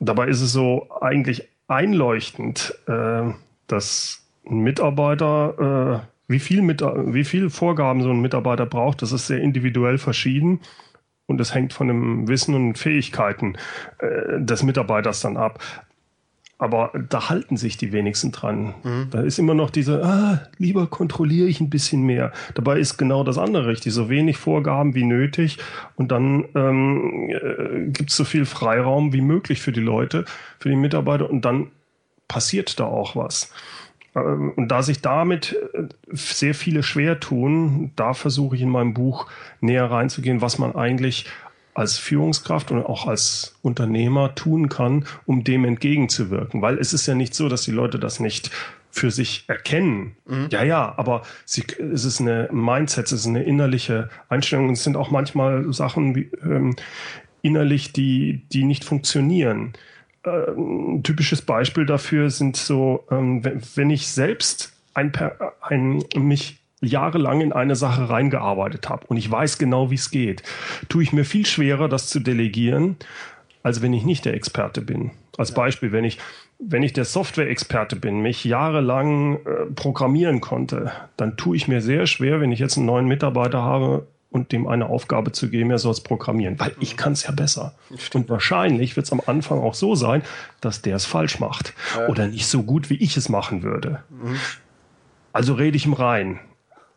Dabei 0.00 0.26
ist 0.26 0.40
es 0.40 0.52
so 0.52 0.88
eigentlich 1.00 1.48
einleuchtend, 1.68 2.74
äh, 2.86 3.30
dass 3.68 4.26
ein 4.44 4.58
Mitarbeiter 4.58 6.02
äh, 6.04 6.11
wie 6.32 6.40
viel, 6.40 6.62
mit, 6.62 6.80
wie 6.82 7.24
viel 7.24 7.50
Vorgaben 7.50 8.02
so 8.02 8.10
ein 8.10 8.20
Mitarbeiter 8.20 8.66
braucht, 8.66 9.02
das 9.02 9.12
ist 9.12 9.26
sehr 9.26 9.40
individuell 9.40 9.98
verschieden. 9.98 10.60
Und 11.26 11.40
es 11.40 11.54
hängt 11.54 11.72
von 11.72 11.88
dem 11.88 12.28
Wissen 12.28 12.54
und 12.54 12.76
Fähigkeiten 12.76 13.56
äh, 13.98 14.40
des 14.40 14.64
Mitarbeiters 14.64 15.20
dann 15.20 15.36
ab. 15.36 15.60
Aber 16.58 16.92
da 17.08 17.28
halten 17.28 17.56
sich 17.56 17.76
die 17.76 17.90
wenigsten 17.90 18.30
dran. 18.30 18.74
Mhm. 18.84 19.08
Da 19.10 19.22
ist 19.22 19.38
immer 19.38 19.54
noch 19.54 19.70
diese, 19.70 20.04
ah, 20.04 20.42
lieber 20.58 20.86
kontrolliere 20.86 21.48
ich 21.48 21.60
ein 21.60 21.70
bisschen 21.70 22.02
mehr. 22.02 22.32
Dabei 22.54 22.78
ist 22.78 22.98
genau 22.98 23.24
das 23.24 23.36
andere 23.38 23.66
richtig. 23.66 23.92
So 23.92 24.08
wenig 24.08 24.36
Vorgaben 24.36 24.94
wie 24.94 25.04
nötig. 25.04 25.58
Und 25.96 26.12
dann 26.12 26.44
ähm, 26.54 27.30
äh, 27.30 27.90
gibt 27.90 28.10
es 28.10 28.16
so 28.16 28.24
viel 28.24 28.44
Freiraum 28.44 29.12
wie 29.12 29.22
möglich 29.22 29.60
für 29.60 29.72
die 29.72 29.80
Leute, 29.80 30.24
für 30.58 30.68
die 30.68 30.76
Mitarbeiter. 30.76 31.28
Und 31.28 31.44
dann 31.44 31.72
passiert 32.28 32.78
da 32.78 32.84
auch 32.84 33.16
was. 33.16 33.52
Ähm, 34.14 34.52
und 34.56 34.68
da 34.68 34.82
sich 34.82 35.00
damit 35.00 35.56
äh, 35.74 35.84
sehr 36.10 36.54
viele 36.54 36.82
schwer 36.82 37.20
tun, 37.20 37.92
da 37.96 38.14
versuche 38.14 38.56
ich 38.56 38.62
in 38.62 38.70
meinem 38.70 38.94
Buch 38.94 39.26
näher 39.60 39.90
reinzugehen, 39.90 40.40
was 40.40 40.58
man 40.58 40.74
eigentlich 40.74 41.26
als 41.74 41.98
Führungskraft 41.98 42.70
und 42.70 42.84
auch 42.84 43.06
als 43.06 43.56
Unternehmer 43.62 44.34
tun 44.34 44.68
kann, 44.68 45.06
um 45.24 45.42
dem 45.42 45.64
entgegenzuwirken. 45.64 46.60
Weil 46.60 46.78
es 46.78 46.92
ist 46.92 47.06
ja 47.06 47.14
nicht 47.14 47.34
so, 47.34 47.48
dass 47.48 47.62
die 47.62 47.70
Leute 47.70 47.98
das 47.98 48.20
nicht 48.20 48.50
für 48.90 49.10
sich 49.10 49.44
erkennen. 49.48 50.16
Mhm. 50.26 50.48
Ja, 50.50 50.62
ja, 50.64 50.92
aber 50.98 51.22
sie, 51.46 51.64
es 51.78 52.04
ist 52.04 52.20
eine 52.20 52.50
Mindset, 52.52 53.06
es 53.06 53.12
ist 53.12 53.26
eine 53.26 53.42
innerliche 53.42 54.10
Einstellung. 54.28 54.68
Es 54.70 54.84
sind 54.84 54.98
auch 54.98 55.10
manchmal 55.10 55.72
Sachen 55.72 56.14
wie, 56.14 56.30
ähm, 56.44 56.76
innerlich, 57.40 57.92
die, 57.92 58.42
die 58.52 58.64
nicht 58.64 58.84
funktionieren 58.84 59.72
ein 60.24 61.02
typisches 61.02 61.42
Beispiel 61.42 61.86
dafür 61.86 62.30
sind 62.30 62.56
so, 62.56 63.04
ähm, 63.10 63.42
wenn 63.74 63.90
ich 63.90 64.08
selbst 64.08 64.72
ein, 64.94 65.12
ein, 65.60 66.04
mich 66.14 66.60
jahrelang 66.80 67.40
in 67.40 67.52
eine 67.52 67.76
Sache 67.76 68.08
reingearbeitet 68.08 68.88
habe 68.88 69.06
und 69.06 69.16
ich 69.16 69.30
weiß 69.30 69.58
genau, 69.58 69.90
wie 69.90 69.96
es 69.96 70.10
geht, 70.10 70.42
tue 70.88 71.02
ich 71.02 71.12
mir 71.12 71.24
viel 71.24 71.46
schwerer, 71.46 71.88
das 71.88 72.08
zu 72.08 72.20
delegieren, 72.20 72.96
als 73.62 73.82
wenn 73.82 73.92
ich 73.92 74.04
nicht 74.04 74.24
der 74.24 74.34
Experte 74.34 74.80
bin. 74.80 75.12
Als 75.38 75.54
Beispiel, 75.54 75.92
wenn 75.92 76.04
ich, 76.04 76.18
wenn 76.58 76.82
ich 76.82 76.92
der 76.92 77.04
Software-Experte 77.04 77.96
bin, 77.96 78.20
mich 78.20 78.44
jahrelang 78.44 79.36
äh, 79.36 79.66
programmieren 79.74 80.40
konnte, 80.40 80.92
dann 81.16 81.36
tue 81.36 81.56
ich 81.56 81.68
mir 81.68 81.80
sehr 81.80 82.06
schwer, 82.06 82.40
wenn 82.40 82.52
ich 82.52 82.58
jetzt 82.58 82.76
einen 82.76 82.86
neuen 82.86 83.06
Mitarbeiter 83.06 83.62
habe, 83.62 84.06
und 84.32 84.50
dem 84.52 84.66
eine 84.66 84.86
Aufgabe 84.86 85.32
zu 85.32 85.50
geben, 85.50 85.70
er 85.70 85.78
soll 85.78 85.92
es 85.92 86.00
programmieren, 86.00 86.58
weil 86.58 86.74
ich 86.80 86.96
kann 86.96 87.12
es 87.12 87.24
ja 87.24 87.30
besser. 87.30 87.74
Stimmt. 87.96 88.24
Und 88.24 88.30
wahrscheinlich 88.30 88.96
wird 88.96 89.06
es 89.06 89.12
am 89.12 89.20
Anfang 89.26 89.60
auch 89.60 89.74
so 89.74 89.94
sein, 89.94 90.22
dass 90.60 90.82
der 90.82 90.96
es 90.96 91.04
falsch 91.04 91.38
macht 91.38 91.74
ja. 91.96 92.08
oder 92.08 92.26
nicht 92.26 92.46
so 92.46 92.62
gut, 92.62 92.90
wie 92.90 92.96
ich 92.96 93.16
es 93.16 93.28
machen 93.28 93.62
würde. 93.62 94.02
Mhm. 94.10 94.36
Also 95.32 95.54
rede 95.54 95.76
ich 95.76 95.86
ihm 95.86 95.92
rein. 95.92 96.40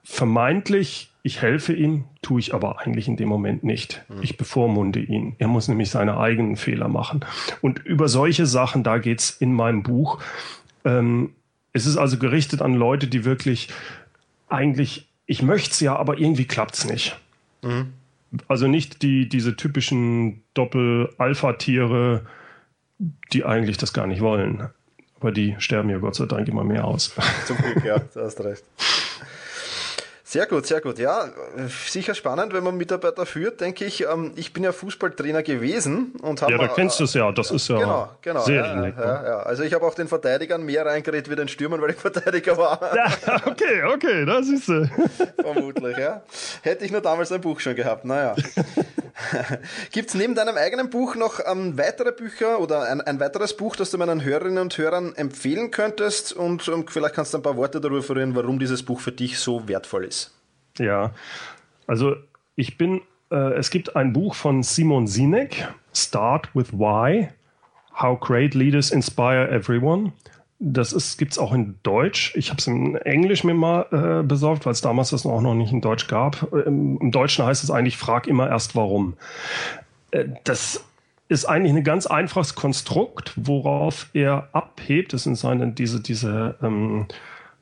Vermeintlich, 0.04 1.12
ich 1.24 1.42
helfe 1.42 1.74
ihm, 1.74 2.06
tue 2.22 2.40
ich 2.40 2.54
aber 2.54 2.80
eigentlich 2.80 3.08
in 3.08 3.18
dem 3.18 3.28
Moment 3.28 3.64
nicht. 3.64 4.04
Mhm. 4.08 4.22
Ich 4.22 4.38
bevormunde 4.38 5.00
ihn. 5.00 5.36
Er 5.40 5.48
muss 5.48 5.68
nämlich 5.68 5.90
seine 5.90 6.18
eigenen 6.18 6.56
Fehler 6.56 6.88
machen. 6.88 7.26
Und 7.62 7.80
über 7.80 8.08
solche 8.08 8.46
Sachen, 8.46 8.84
da 8.84 8.98
geht 8.98 9.20
es 9.20 9.32
in 9.32 9.54
meinem 9.54 9.84
Buch. 9.84 10.22
Ähm, 10.86 11.32
es 11.74 11.86
ist 11.86 11.98
also 11.98 12.18
gerichtet 12.18 12.62
an 12.62 12.76
Leute, 12.76 13.08
die 13.08 13.26
wirklich 13.26 13.70
eigentlich, 14.48 15.10
ich 15.26 15.42
möchte 15.42 15.72
es 15.72 15.80
ja, 15.80 15.96
aber 15.96 16.18
irgendwie 16.18 16.46
klappt 16.46 16.76
es 16.76 16.86
nicht. 16.86 17.20
Mhm. 17.66 17.94
Also 18.48 18.68
nicht 18.68 19.02
die, 19.02 19.30
diese 19.30 19.56
typischen 19.56 20.44
Doppel-Alpha-Tiere, 20.54 22.26
die 23.34 23.46
eigentlich 23.46 23.78
das 23.78 23.94
gar 23.94 24.08
nicht 24.08 24.22
wollen. 24.22 24.70
Aber 25.20 25.32
die 25.32 25.56
sterben 25.60 25.90
ja 25.90 25.98
Gott 25.98 26.16
sei 26.16 26.26
Dank 26.26 26.48
immer 26.48 26.64
mehr 26.64 26.86
aus. 26.86 27.16
Zum 27.46 27.58
Glück, 27.58 27.84
ja, 27.84 28.00
du 28.00 28.22
hast 28.22 28.44
recht. 28.44 28.64
Sehr 30.36 30.48
gut, 30.48 30.66
sehr 30.66 30.82
gut. 30.82 31.00
Ja, 31.00 31.30
sicher 31.88 32.14
spannend, 32.14 32.52
wenn 32.52 32.62
man 32.62 32.76
Mitarbeiter 32.76 33.26
führt, 33.26 33.62
denke 33.62 33.86
ich. 33.86 34.02
Ähm, 34.02 34.34
ich 34.36 34.52
bin 34.52 34.66
ja 34.66 34.74
Fußballtrainer 34.74 35.44
gewesen 35.44 36.12
und 36.22 36.42
habe. 36.42 36.52
Ja, 36.52 36.58
da 36.58 36.68
kennst 36.68 37.00
du 37.00 37.06
es 37.06 37.14
ja. 37.14 37.32
Das 37.32 37.52
ist 37.52 37.70
ja 37.70 37.78
genau, 37.78 38.10
genau, 38.22 38.42
sehr 38.42 38.66
ja, 38.66 38.74
ähnlich. 38.74 38.96
Ja, 38.98 39.24
ja. 39.24 39.40
Also 39.44 39.64
ich 39.64 39.74
habe 39.74 39.86
auch 39.86 39.94
den 39.94 40.10
Verteidigern 40.10 40.64
mehr 40.64 40.86
reingeredet 40.86 41.30
wie 41.30 41.38
den 41.38 41.48
Stürmern, 41.48 41.82
weil 41.82 41.92
ich 41.92 41.96
Verteidiger 42.02 42.58
war. 42.58 42.82
Ja, 42.94 43.08
okay, 43.46 43.84
okay, 43.86 44.26
das 44.26 44.50
ist 44.50 44.68
du. 44.68 44.90
Vermutlich, 45.42 45.98
ja. 45.98 46.22
Hätte 46.64 46.84
ich 46.84 46.92
nur 46.92 47.00
damals 47.00 47.32
ein 47.32 47.40
Buch 47.40 47.62
schon 47.62 47.76
gehabt. 47.76 48.04
Naja. 48.04 48.36
Gibt 49.92 50.10
es 50.10 50.16
neben 50.16 50.36
deinem 50.36 50.58
eigenen 50.58 50.90
Buch 50.90 51.16
noch 51.16 51.40
ähm, 51.46 51.78
weitere 51.78 52.12
Bücher 52.12 52.60
oder 52.60 52.84
ein, 52.84 53.00
ein, 53.00 53.22
weiteres 53.22 53.56
Buch, 53.56 53.78
das 53.78 53.90
du 53.92 53.98
meinen 53.98 54.22
Hörerinnen 54.22 54.58
und 54.58 54.78
Hörern 54.78 55.16
empfehlen 55.16 55.72
könntest? 55.72 56.34
Und 56.34 56.68
ähm, 56.68 56.86
vielleicht 56.90 57.16
kannst 57.16 57.34
du 57.34 57.38
ein 57.38 57.44
paar 57.44 57.56
Worte 57.56 57.80
darüber 57.80 58.04
verlieren, 58.04 58.36
warum 58.36 58.60
dieses 58.60 58.84
Buch 58.84 59.00
für 59.00 59.14
dich 59.14 59.40
so 59.40 59.68
wertvoll 59.70 60.04
ist. 60.04 60.25
Ja, 60.80 61.12
also 61.88 62.16
ich 62.56 62.78
bin, 62.78 63.02
äh, 63.32 63.54
es 63.54 63.70
gibt 63.70 63.96
ein 63.96 64.14
Buch 64.14 64.36
von 64.36 64.64
Simon 64.64 65.08
Sinek, 65.08 65.68
Start 65.94 66.50
with 66.54 66.74
Why, 66.74 67.30
How 68.00 68.20
Great 68.20 68.54
Leaders 68.54 68.92
Inspire 68.92 69.50
Everyone. 69.50 70.14
Das 70.60 71.18
gibt 71.18 71.34
es 71.34 71.38
auch 71.38 71.54
in 71.54 71.76
Deutsch. 71.84 72.34
Ich 72.36 72.50
habe 72.50 72.60
es 72.60 72.68
in 72.68 72.96
Englisch 72.96 73.44
mir 73.44 73.54
mal 73.54 73.86
äh, 73.92 74.24
besorgt, 74.24 74.66
weil 74.66 74.72
es 74.72 74.82
damals 74.82 75.10
das 75.10 75.26
auch 75.26 75.42
noch 75.42 75.54
nicht 75.54 75.72
in 75.72 75.82
Deutsch 75.82 76.08
gab. 76.08 76.52
Im, 76.54 76.98
Im, 77.00 77.12
Deutschen 77.12 77.46
heißt 77.46 77.64
es 77.64 77.72
eigentlich, 77.72 77.98
frag 77.98 78.28
immer 78.28 78.50
erst 78.50 78.76
warum. 78.76 79.16
Äh, 80.12 80.26
das 80.46 80.86
ist 81.28 81.46
eigentlich 81.46 81.74
ein 81.74 81.84
ganz 81.84 82.06
einfaches 82.06 82.56
Konstrukt, 82.56 83.34
worauf 83.36 84.10
er 84.14 84.50
abhebt. 84.54 85.12
Das 85.12 85.24
sind 85.24 85.36
seine, 85.36 85.72
diese, 85.72 86.02
diese 86.02 86.56
ähm, 86.62 87.08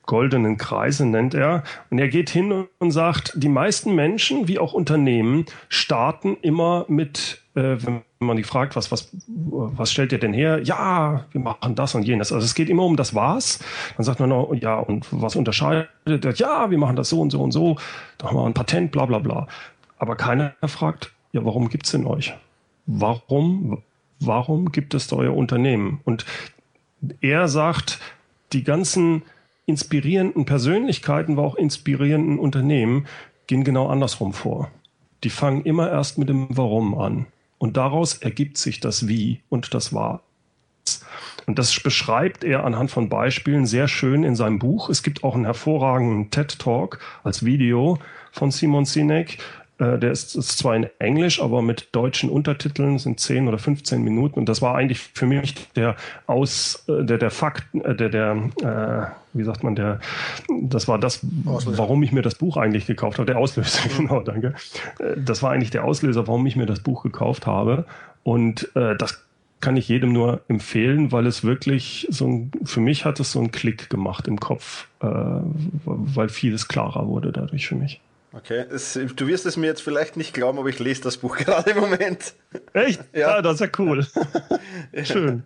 goldenen 0.05 0.57
Kreise 0.57 1.05
nennt 1.05 1.33
er. 1.33 1.63
Und 1.89 1.99
er 1.99 2.09
geht 2.09 2.29
hin 2.29 2.67
und 2.79 2.91
sagt, 2.91 3.33
die 3.35 3.49
meisten 3.49 3.95
Menschen, 3.95 4.47
wie 4.47 4.59
auch 4.59 4.73
Unternehmen, 4.73 5.45
starten 5.69 6.37
immer 6.41 6.85
mit, 6.87 7.41
äh, 7.55 7.77
wenn 7.79 8.03
man 8.19 8.37
die 8.37 8.43
fragt, 8.43 8.75
was, 8.75 8.91
was, 8.91 9.09
was 9.27 9.91
stellt 9.91 10.11
ihr 10.11 10.19
denn 10.19 10.33
her? 10.33 10.61
Ja, 10.63 11.25
wir 11.31 11.41
machen 11.41 11.75
das 11.75 11.95
und 11.95 12.03
jenes. 12.03 12.31
Also 12.31 12.45
es 12.45 12.55
geht 12.55 12.69
immer 12.69 12.83
um 12.83 12.97
das 12.97 13.15
Was. 13.15 13.59
Dann 13.97 14.03
sagt 14.03 14.19
man 14.19 14.29
noch, 14.29 14.53
ja, 14.53 14.77
und 14.79 15.07
was 15.11 15.35
unterscheidet? 15.35 15.89
Ja, 16.39 16.69
wir 16.69 16.77
machen 16.77 16.95
das 16.95 17.09
so 17.09 17.21
und 17.21 17.31
so 17.31 17.41
und 17.41 17.51
so. 17.51 17.77
Da 18.17 18.27
haben 18.27 18.37
wir 18.37 18.45
ein 18.45 18.53
Patent, 18.53 18.91
bla 18.91 19.05
bla 19.05 19.19
bla. 19.19 19.47
Aber 19.97 20.15
keiner 20.15 20.53
fragt, 20.65 21.13
ja, 21.31 21.43
warum 21.45 21.69
gibt's 21.69 21.91
denn 21.91 22.05
euch? 22.05 22.33
Warum, 22.85 23.81
warum 24.19 24.71
gibt 24.71 24.93
es 24.93 25.07
da 25.07 25.15
euer 25.15 25.35
Unternehmen? 25.35 26.01
Und 26.03 26.25
er 27.21 27.47
sagt, 27.47 27.99
die 28.51 28.63
ganzen 28.63 29.23
inspirierenden 29.65 30.45
Persönlichkeiten, 30.45 31.34
aber 31.34 31.43
auch 31.43 31.56
inspirierenden 31.56 32.39
Unternehmen, 32.39 33.08
gehen 33.47 33.63
genau 33.63 33.88
andersrum 33.88 34.34
vor. 34.34 34.71
Die 35.23 35.30
fangen 35.30 35.63
immer 35.63 35.89
erst 35.89 36.17
mit 36.17 36.30
dem 36.30 36.47
Warum 36.49 36.97
an. 36.97 37.28
Und 37.58 37.78
daraus 37.78 38.15
ergibt 38.15 38.58
sich 38.58 38.80
das 38.82 39.08
Wie 39.08 39.41
und 39.49 39.73
das 39.73 39.93
War. 39.93 40.21
Und 41.45 41.60
das 41.60 41.78
beschreibt 41.80 42.43
er 42.43 42.65
anhand 42.65 42.91
von 42.91 43.10
Beispielen 43.10 43.65
sehr 43.65 43.88
schön 43.88 44.23
in 44.23 44.36
seinem 44.36 44.60
Buch. 44.60 44.89
Es 44.89 45.04
gibt 45.04 45.23
auch 45.23 45.36
einen 45.36 45.45
hervorragenden 45.45 46.30
TED 46.30 46.60
Talk 46.60 46.99
als 47.23 47.45
Video 47.45 47.99
von 48.32 48.52
Simon 48.52 48.86
Sinek. 48.86 49.38
Äh, 49.84 50.00
der 50.00 50.12
ist, 50.12 50.36
ist, 50.36 50.58
zwar 50.58 50.76
in 50.76 50.88
Englisch, 51.00 51.41
aber 51.41 51.62
mit 51.62 51.89
deutschen 51.91 52.30
Untertiteln, 52.30 53.00
sind 53.00 53.19
10 53.19 53.48
oder 53.48 53.58
15 53.58 54.02
Minuten. 54.04 54.39
Und 54.39 54.48
das 54.48 54.62
war 54.62 54.76
eigentlich 54.76 55.00
für 55.00 55.26
mich 55.26 55.56
der 55.76 55.96
Aus, 56.28 56.86
äh, 56.88 57.04
der, 57.04 57.17
der 57.17 57.32
Fakt, 57.32 57.65
äh, 57.76 57.96
der, 57.96 58.10
der, 58.10 58.32
äh, 58.62 59.38
wie 59.38 59.43
sagt 59.43 59.63
man, 59.63 59.76
der, 59.76 60.00
das 60.62 60.88
war 60.88 61.00
das, 61.00 61.26
Auslöser. 61.46 61.78
warum 61.78 62.04
ich 62.04 62.12
mir 62.12 62.22
das 62.22 62.36
Buch 62.36 62.58
eigentlich 62.58 62.86
gekauft 62.86 63.17
habe. 63.17 63.26
Der 63.26 63.38
Auslöser, 63.38 63.89
genau, 63.98 64.22
danke. 64.22 64.54
Das 65.17 65.43
war 65.43 65.52
eigentlich 65.52 65.72
der 65.72 65.84
Auslöser, 65.84 66.28
warum 66.28 66.46
ich 66.46 66.56
mir 66.56 66.65
das 66.65 66.80
Buch 66.80 67.04
gekauft 67.04 67.46
habe. 67.46 67.86
Und 68.24 68.69
das 68.74 69.22
kann 69.60 69.76
ich 69.76 69.89
jedem 69.89 70.13
nur 70.13 70.41
empfehlen, 70.48 71.12
weil 71.12 71.26
es 71.26 71.43
wirklich 71.43 72.08
so 72.10 72.28
ein, 72.28 72.52
für 72.63 72.80
mich 72.80 73.06
hat 73.06 73.19
es 73.19 73.32
so 73.32 73.39
einen 73.39 73.52
Klick 73.52 73.89
gemacht 73.89 74.28
im 74.28 74.39
Kopf, 74.39 74.88
äh, 75.02 75.08
weil 75.86 76.30
vieles 76.30 76.67
klarer 76.67 77.08
wurde 77.08 77.32
dadurch 77.32 77.67
für 77.67 77.76
mich. 77.76 78.02
Okay, 78.36 78.65
es, 78.72 78.93
du 78.93 79.28
wirst 79.28 79.46
es 79.46 79.58
mir 79.58 79.67
jetzt 79.67 79.84
vielleicht 79.84 80.17
nicht 80.17 80.34
glauben, 80.34 80.58
aber 80.58 80.67
ich 80.67 80.80
lese 80.80 81.02
das 81.02 81.17
Buch 81.17 81.38
gerade 81.38 81.72
im 81.72 81.80
Moment. 81.80 82.34
Echt? 82.74 83.02
Ja, 83.13 83.36
ah, 83.36 83.41
das 83.41 83.56
ist 83.56 83.60
ja 83.62 83.67
cool. 83.78 84.06
Schön. 85.04 85.43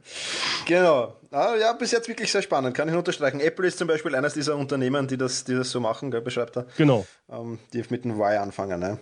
Genau. 0.65 1.15
Ah, 1.32 1.56
ja, 1.60 1.73
bis 1.73 1.91
jetzt 1.91 2.08
wirklich 2.08 2.32
sehr 2.32 2.41
spannend, 2.41 2.76
kann 2.76 2.88
ich 2.88 2.95
unterstreichen. 2.95 3.41
Apple 3.41 3.67
ist 3.67 3.78
zum 3.78 3.89
Beispiel 3.89 4.15
eines 4.15 4.34
dieser 4.34 4.56
Unternehmen, 4.56 5.06
die 5.08 5.17
das, 5.17 5.43
die 5.43 5.54
das 5.54 5.69
so 5.69 5.82
machen, 5.82 6.12
gell, 6.12 6.21
beschreibt 6.21 6.56
er. 6.56 6.65
Genau. 6.78 7.06
Ähm, 7.30 7.60
die 7.73 7.84
mit 7.89 8.06
dem 8.06 8.12
Y 8.12 8.38
anfangen. 8.38 8.80
Ne? 8.80 9.00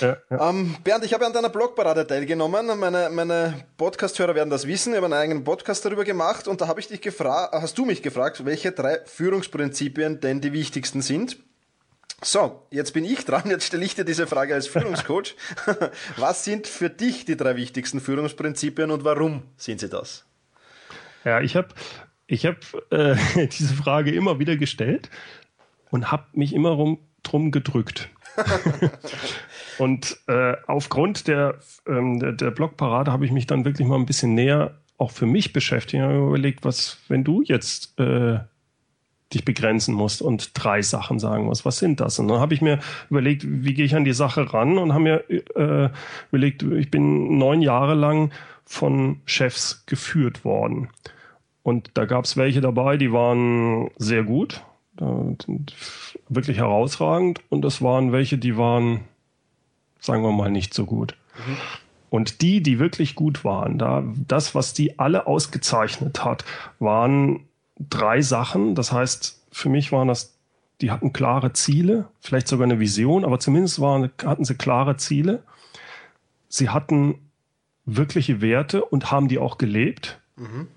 Ja, 0.00 0.16
ja. 0.28 0.50
Ähm, 0.50 0.74
Bernd, 0.82 1.04
ich 1.04 1.14
habe 1.14 1.24
an 1.24 1.32
deiner 1.32 1.50
Blogparade 1.50 2.04
teilgenommen. 2.04 2.66
Meine, 2.78 3.10
meine 3.10 3.64
Podcast-Hörer 3.76 4.34
werden 4.34 4.50
das 4.50 4.66
wissen. 4.66 4.92
Ich 4.92 4.96
habe 4.96 5.06
einen 5.06 5.14
eigenen 5.14 5.44
Podcast 5.44 5.84
darüber 5.84 6.02
gemacht 6.02 6.48
und 6.48 6.60
da 6.60 6.66
habe 6.66 6.80
ich 6.80 6.88
dich 6.88 7.00
gefragt, 7.00 7.54
hast 7.54 7.78
du 7.78 7.84
mich 7.84 8.02
gefragt, 8.02 8.44
welche 8.44 8.72
drei 8.72 8.98
Führungsprinzipien 9.04 10.20
denn 10.20 10.40
die 10.40 10.52
wichtigsten 10.52 11.00
sind? 11.00 11.36
So, 12.24 12.66
jetzt 12.70 12.94
bin 12.94 13.04
ich 13.04 13.26
dran. 13.26 13.42
Jetzt 13.46 13.66
stelle 13.66 13.84
ich 13.84 13.94
dir 13.94 14.04
diese 14.04 14.26
Frage 14.26 14.54
als 14.54 14.66
Führungscoach. 14.66 15.36
Was 16.16 16.44
sind 16.44 16.66
für 16.66 16.88
dich 16.88 17.26
die 17.26 17.36
drei 17.36 17.54
wichtigsten 17.54 18.00
Führungsprinzipien 18.00 18.90
und 18.90 19.04
warum 19.04 19.42
sind 19.58 19.80
sie 19.80 19.90
das? 19.90 20.24
Ja, 21.24 21.42
ich 21.42 21.54
habe 21.54 21.68
ich 22.26 22.46
hab, 22.46 22.56
äh, 22.90 23.16
diese 23.48 23.74
Frage 23.74 24.10
immer 24.12 24.38
wieder 24.38 24.56
gestellt 24.56 25.10
und 25.90 26.10
habe 26.10 26.24
mich 26.32 26.54
immer 26.54 26.70
rum, 26.70 26.98
drum 27.22 27.50
gedrückt. 27.50 28.08
und 29.78 30.16
äh, 30.26 30.54
aufgrund 30.66 31.28
der, 31.28 31.58
ähm, 31.86 32.20
der, 32.20 32.32
der 32.32 32.50
Blogparade 32.52 33.12
habe 33.12 33.26
ich 33.26 33.32
mich 33.32 33.46
dann 33.46 33.66
wirklich 33.66 33.86
mal 33.86 33.96
ein 33.96 34.06
bisschen 34.06 34.34
näher 34.34 34.74
auch 34.96 35.10
für 35.10 35.26
mich 35.26 35.52
beschäftigt 35.52 36.02
und 36.02 36.28
überlegt, 36.28 36.64
was, 36.64 36.98
wenn 37.08 37.22
du 37.22 37.42
jetzt 37.42 37.98
äh, 38.00 38.38
dich 39.34 39.44
begrenzen 39.44 39.94
musst 39.94 40.22
und 40.22 40.50
drei 40.54 40.82
Sachen 40.82 41.18
sagen 41.18 41.44
musst. 41.44 41.64
Was 41.64 41.78
sind 41.78 42.00
das? 42.00 42.18
Und 42.18 42.28
dann 42.28 42.40
habe 42.40 42.54
ich 42.54 42.62
mir 42.62 42.78
überlegt, 43.10 43.44
wie 43.46 43.74
gehe 43.74 43.84
ich 43.84 43.94
an 43.94 44.04
die 44.04 44.12
Sache 44.12 44.52
ran 44.52 44.78
und 44.78 44.92
habe 44.92 45.04
mir 45.04 45.30
äh, 45.30 45.90
überlegt, 46.30 46.62
ich 46.62 46.90
bin 46.90 47.38
neun 47.38 47.62
Jahre 47.62 47.94
lang 47.94 48.32
von 48.64 49.20
Chefs 49.26 49.84
geführt 49.86 50.44
worden. 50.44 50.88
Und 51.62 51.90
da 51.94 52.04
gab 52.04 52.24
es 52.24 52.36
welche 52.36 52.60
dabei, 52.60 52.96
die 52.96 53.12
waren 53.12 53.90
sehr 53.96 54.22
gut, 54.22 54.62
wirklich 56.28 56.58
herausragend. 56.58 57.40
Und 57.48 57.62
das 57.62 57.82
waren 57.82 58.12
welche, 58.12 58.38
die 58.38 58.56
waren, 58.56 59.00
sagen 59.98 60.22
wir 60.22 60.32
mal, 60.32 60.50
nicht 60.50 60.74
so 60.74 60.84
gut. 60.84 61.16
Mhm. 61.36 61.56
Und 62.10 62.42
die, 62.42 62.62
die 62.62 62.78
wirklich 62.78 63.16
gut 63.16 63.44
waren, 63.44 63.76
da, 63.78 64.04
das, 64.28 64.54
was 64.54 64.72
die 64.72 64.98
alle 65.00 65.26
ausgezeichnet 65.26 66.24
hat, 66.24 66.44
waren 66.78 67.40
drei 67.78 68.22
Sachen. 68.22 68.74
Das 68.74 68.92
heißt, 68.92 69.46
für 69.50 69.68
mich 69.68 69.92
waren 69.92 70.08
das, 70.08 70.36
die 70.80 70.90
hatten 70.90 71.12
klare 71.12 71.52
Ziele, 71.52 72.08
vielleicht 72.20 72.48
sogar 72.48 72.64
eine 72.64 72.80
Vision, 72.80 73.24
aber 73.24 73.38
zumindest 73.38 73.80
waren, 73.80 74.10
hatten 74.24 74.44
sie 74.44 74.54
klare 74.54 74.96
Ziele. 74.96 75.42
Sie 76.48 76.70
hatten 76.70 77.18
wirkliche 77.84 78.40
Werte 78.40 78.84
und 78.84 79.10
haben 79.10 79.28
die 79.28 79.38
auch 79.38 79.58
gelebt. 79.58 80.20
Mhm. 80.36 80.68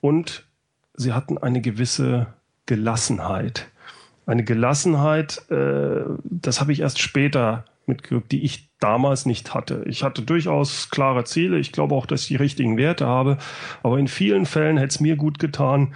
Und 0.00 0.46
sie 0.94 1.12
hatten 1.12 1.38
eine 1.38 1.60
gewisse 1.60 2.28
Gelassenheit. 2.66 3.68
Eine 4.26 4.44
Gelassenheit, 4.44 5.48
äh, 5.50 6.04
das 6.24 6.60
habe 6.60 6.72
ich 6.72 6.80
erst 6.80 7.00
später 7.00 7.64
mitgekriegt, 7.86 8.32
die 8.32 8.42
ich 8.42 8.65
damals 8.80 9.26
nicht 9.26 9.54
hatte. 9.54 9.84
Ich 9.86 10.02
hatte 10.02 10.22
durchaus 10.22 10.90
klare 10.90 11.24
Ziele. 11.24 11.58
Ich 11.58 11.72
glaube 11.72 11.94
auch, 11.94 12.06
dass 12.06 12.22
ich 12.22 12.28
die 12.28 12.36
richtigen 12.36 12.76
Werte 12.76 13.06
habe. 13.06 13.38
Aber 13.82 13.98
in 13.98 14.08
vielen 14.08 14.46
Fällen 14.46 14.76
hätte 14.76 14.94
es 14.94 15.00
mir 15.00 15.16
gut 15.16 15.38
getan, 15.38 15.94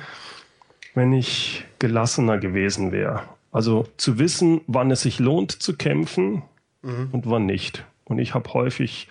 wenn 0.94 1.12
ich 1.12 1.64
gelassener 1.78 2.38
gewesen 2.38 2.92
wäre. 2.92 3.22
Also 3.52 3.86
zu 3.96 4.18
wissen, 4.18 4.60
wann 4.66 4.90
es 4.90 5.02
sich 5.02 5.18
lohnt 5.18 5.52
zu 5.52 5.76
kämpfen 5.76 6.42
mhm. 6.82 7.08
und 7.12 7.28
wann 7.28 7.46
nicht. 7.46 7.84
Und 8.04 8.18
ich 8.18 8.34
habe 8.34 8.52
häufig 8.54 9.08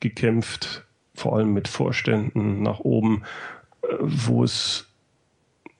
gekämpft, 0.00 0.84
vor 1.14 1.36
allem 1.36 1.52
mit 1.52 1.68
Vorständen 1.68 2.62
nach 2.62 2.80
oben, 2.80 3.22
äh, 3.82 3.86
wo 4.00 4.42
es 4.44 4.88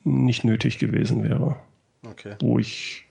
nicht 0.05 0.45
nötig 0.45 0.79
gewesen 0.79 1.23
wäre. 1.23 1.57
Okay. 2.07 2.37
Wo 2.41 2.59
ich 2.59 3.07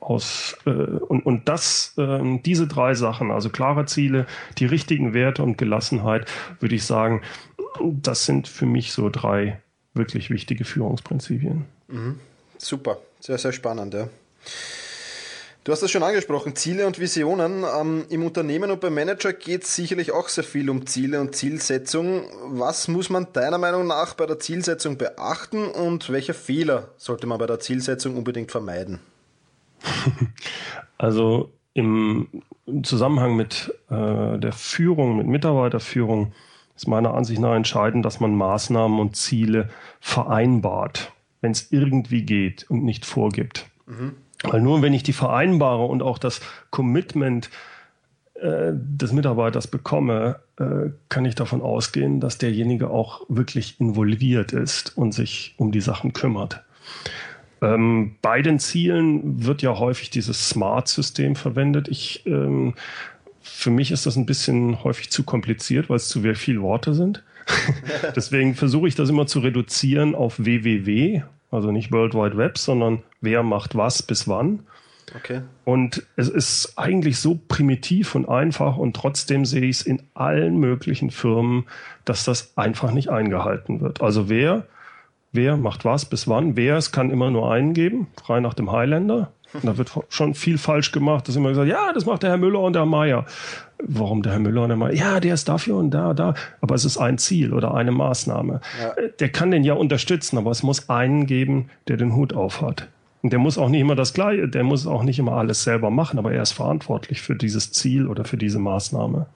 aus 0.00 0.56
äh, 0.66 0.70
und, 0.70 1.24
und 1.26 1.48
das, 1.48 1.94
äh, 1.96 2.38
diese 2.44 2.66
drei 2.66 2.94
Sachen, 2.94 3.30
also 3.30 3.50
klare 3.50 3.86
Ziele, 3.86 4.26
die 4.58 4.66
richtigen 4.66 5.14
Werte 5.14 5.42
und 5.42 5.58
Gelassenheit, 5.58 6.26
würde 6.60 6.74
ich 6.74 6.84
sagen, 6.84 7.22
das 7.80 8.24
sind 8.24 8.48
für 8.48 8.66
mich 8.66 8.92
so 8.92 9.08
drei 9.10 9.60
wirklich 9.94 10.30
wichtige 10.30 10.64
Führungsprinzipien. 10.64 11.64
Mhm. 11.88 12.20
Super, 12.58 12.98
sehr, 13.20 13.38
sehr 13.38 13.52
spannend, 13.52 13.94
ja. 13.94 14.08
Du 15.64 15.72
hast 15.72 15.82
das 15.82 15.90
schon 15.90 16.02
angesprochen, 16.02 16.56
Ziele 16.56 16.86
und 16.86 16.98
Visionen. 16.98 17.62
Ähm, 17.78 18.06
Im 18.08 18.24
Unternehmen 18.24 18.70
und 18.70 18.80
beim 18.80 18.94
Manager 18.94 19.34
geht 19.34 19.64
es 19.64 19.76
sicherlich 19.76 20.12
auch 20.12 20.30
sehr 20.30 20.44
viel 20.44 20.70
um 20.70 20.86
Ziele 20.86 21.20
und 21.20 21.36
Zielsetzung. 21.36 22.24
Was 22.46 22.88
muss 22.88 23.10
man 23.10 23.26
deiner 23.34 23.58
Meinung 23.58 23.86
nach 23.86 24.14
bei 24.14 24.24
der 24.24 24.38
Zielsetzung 24.38 24.96
beachten 24.96 25.66
und 25.66 26.08
welche 26.08 26.32
Fehler 26.32 26.88
sollte 26.96 27.26
man 27.26 27.38
bei 27.38 27.46
der 27.46 27.60
Zielsetzung 27.60 28.16
unbedingt 28.16 28.50
vermeiden? 28.50 28.98
Also 31.00 31.52
im 31.74 32.26
Zusammenhang 32.82 33.36
mit 33.36 33.72
äh, 33.88 34.36
der 34.38 34.52
Führung, 34.52 35.16
mit 35.16 35.28
Mitarbeiterführung 35.28 36.32
ist 36.74 36.88
meiner 36.88 37.14
Ansicht 37.14 37.40
nach 37.40 37.54
entscheidend, 37.54 38.04
dass 38.04 38.18
man 38.18 38.34
Maßnahmen 38.34 38.98
und 38.98 39.16
Ziele 39.16 39.68
vereinbart, 40.00 41.12
wenn 41.40 41.52
es 41.52 41.70
irgendwie 41.70 42.22
geht 42.22 42.68
und 42.68 42.84
nicht 42.84 43.06
vorgibt. 43.06 43.66
Mhm. 43.86 44.14
Weil 44.42 44.60
nur 44.60 44.82
wenn 44.82 44.94
ich 44.94 45.02
die 45.02 45.12
vereinbare 45.12 45.84
und 45.84 46.02
auch 46.02 46.18
das 46.18 46.40
Commitment 46.70 47.50
äh, 48.34 48.72
des 48.72 49.12
Mitarbeiters 49.12 49.66
bekomme, 49.66 50.40
äh, 50.58 50.90
kann 51.08 51.24
ich 51.24 51.34
davon 51.34 51.62
ausgehen, 51.62 52.20
dass 52.20 52.38
derjenige 52.38 52.90
auch 52.90 53.22
wirklich 53.28 53.80
involviert 53.80 54.52
ist 54.52 54.96
und 54.96 55.12
sich 55.12 55.54
um 55.58 55.72
die 55.72 55.80
Sachen 55.80 56.12
kümmert. 56.12 56.62
Ähm, 57.60 58.16
bei 58.22 58.42
den 58.42 58.58
Zielen 58.58 59.44
wird 59.44 59.62
ja 59.62 59.78
häufig 59.78 60.10
dieses 60.10 60.48
Smart-System 60.48 61.36
verwendet. 61.36 61.88
Ich, 61.88 62.24
ähm, 62.26 62.74
für 63.42 63.70
mich 63.70 63.90
ist 63.90 64.06
das 64.06 64.16
ein 64.16 64.26
bisschen 64.26 64.84
häufig 64.84 65.10
zu 65.10 65.24
kompliziert, 65.24 65.88
weil 65.88 65.96
es 65.96 66.08
zu 66.08 66.22
viele 66.34 66.62
Worte 66.62 66.94
sind. 66.94 67.22
Deswegen 68.16 68.54
versuche 68.54 68.88
ich 68.88 68.94
das 68.94 69.08
immer 69.08 69.26
zu 69.26 69.40
reduzieren 69.40 70.14
auf 70.14 70.38
www, 70.38 71.22
also 71.50 71.70
nicht 71.72 71.90
World 71.92 72.14
Wide 72.14 72.36
Web, 72.36 72.58
sondern 72.58 73.02
wer 73.20 73.42
macht 73.42 73.74
was 73.74 74.02
bis 74.02 74.28
wann. 74.28 74.60
Okay. 75.16 75.40
Und 75.64 76.06
es 76.16 76.28
ist 76.28 76.74
eigentlich 76.76 77.18
so 77.18 77.40
primitiv 77.48 78.14
und 78.14 78.28
einfach 78.28 78.76
und 78.76 78.94
trotzdem 78.94 79.46
sehe 79.46 79.64
ich 79.64 79.76
es 79.76 79.82
in 79.82 80.02
allen 80.12 80.58
möglichen 80.58 81.10
Firmen, 81.10 81.64
dass 82.04 82.24
das 82.24 82.56
einfach 82.56 82.92
nicht 82.92 83.08
eingehalten 83.08 83.80
wird. 83.80 84.02
Also 84.02 84.28
wer 84.28 84.66
wer 85.38 85.56
macht 85.56 85.84
was 85.84 86.04
bis 86.04 86.26
wann. 86.26 86.56
Wer, 86.56 86.76
es 86.76 86.90
kann 86.90 87.10
immer 87.10 87.30
nur 87.30 87.50
einen 87.50 87.72
geben, 87.72 88.08
frei 88.22 88.40
nach 88.40 88.54
dem 88.54 88.72
Highlander. 88.72 89.32
Und 89.54 89.64
da 89.64 89.78
wird 89.78 89.92
schon 90.08 90.34
viel 90.34 90.58
falsch 90.58 90.92
gemacht. 90.92 91.26
Da 91.26 91.30
ist 91.30 91.36
immer 91.36 91.50
gesagt, 91.50 91.68
ja, 91.68 91.92
das 91.94 92.04
macht 92.04 92.22
der 92.22 92.30
Herr 92.30 92.36
Müller 92.36 92.60
und 92.60 92.74
der 92.74 92.84
Meier. 92.84 93.24
Warum 93.82 94.22
der 94.22 94.32
Herr 94.32 94.40
Müller 94.40 94.62
und 94.62 94.68
der 94.68 94.76
Meier? 94.76 94.92
Ja, 94.92 95.20
der 95.20 95.34
ist 95.34 95.48
dafür 95.48 95.76
und 95.76 95.90
da, 95.92 96.12
da. 96.12 96.34
Aber 96.60 96.74
es 96.74 96.84
ist 96.84 96.98
ein 96.98 97.16
Ziel 97.16 97.54
oder 97.54 97.72
eine 97.72 97.92
Maßnahme. 97.92 98.60
Ja. 98.82 99.08
Der 99.20 99.28
kann 99.30 99.52
den 99.52 99.62
ja 99.62 99.74
unterstützen, 99.74 100.36
aber 100.36 100.50
es 100.50 100.62
muss 100.62 100.90
einen 100.90 101.26
geben, 101.26 101.70
der 101.86 101.96
den 101.96 102.14
Hut 102.14 102.34
aufhat. 102.34 102.88
Und 103.22 103.32
der 103.32 103.38
muss 103.38 103.58
auch 103.58 103.68
nicht 103.68 103.80
immer 103.80 103.94
das 103.94 104.12
Gleiche, 104.12 104.48
der 104.48 104.64
muss 104.64 104.86
auch 104.86 105.02
nicht 105.02 105.18
immer 105.18 105.32
alles 105.32 105.64
selber 105.64 105.90
machen, 105.90 106.18
aber 106.18 106.32
er 106.32 106.42
ist 106.42 106.52
verantwortlich 106.52 107.20
für 107.20 107.34
dieses 107.34 107.72
Ziel 107.72 108.06
oder 108.06 108.24
für 108.24 108.36
diese 108.36 108.58
Maßnahme. 108.58 109.26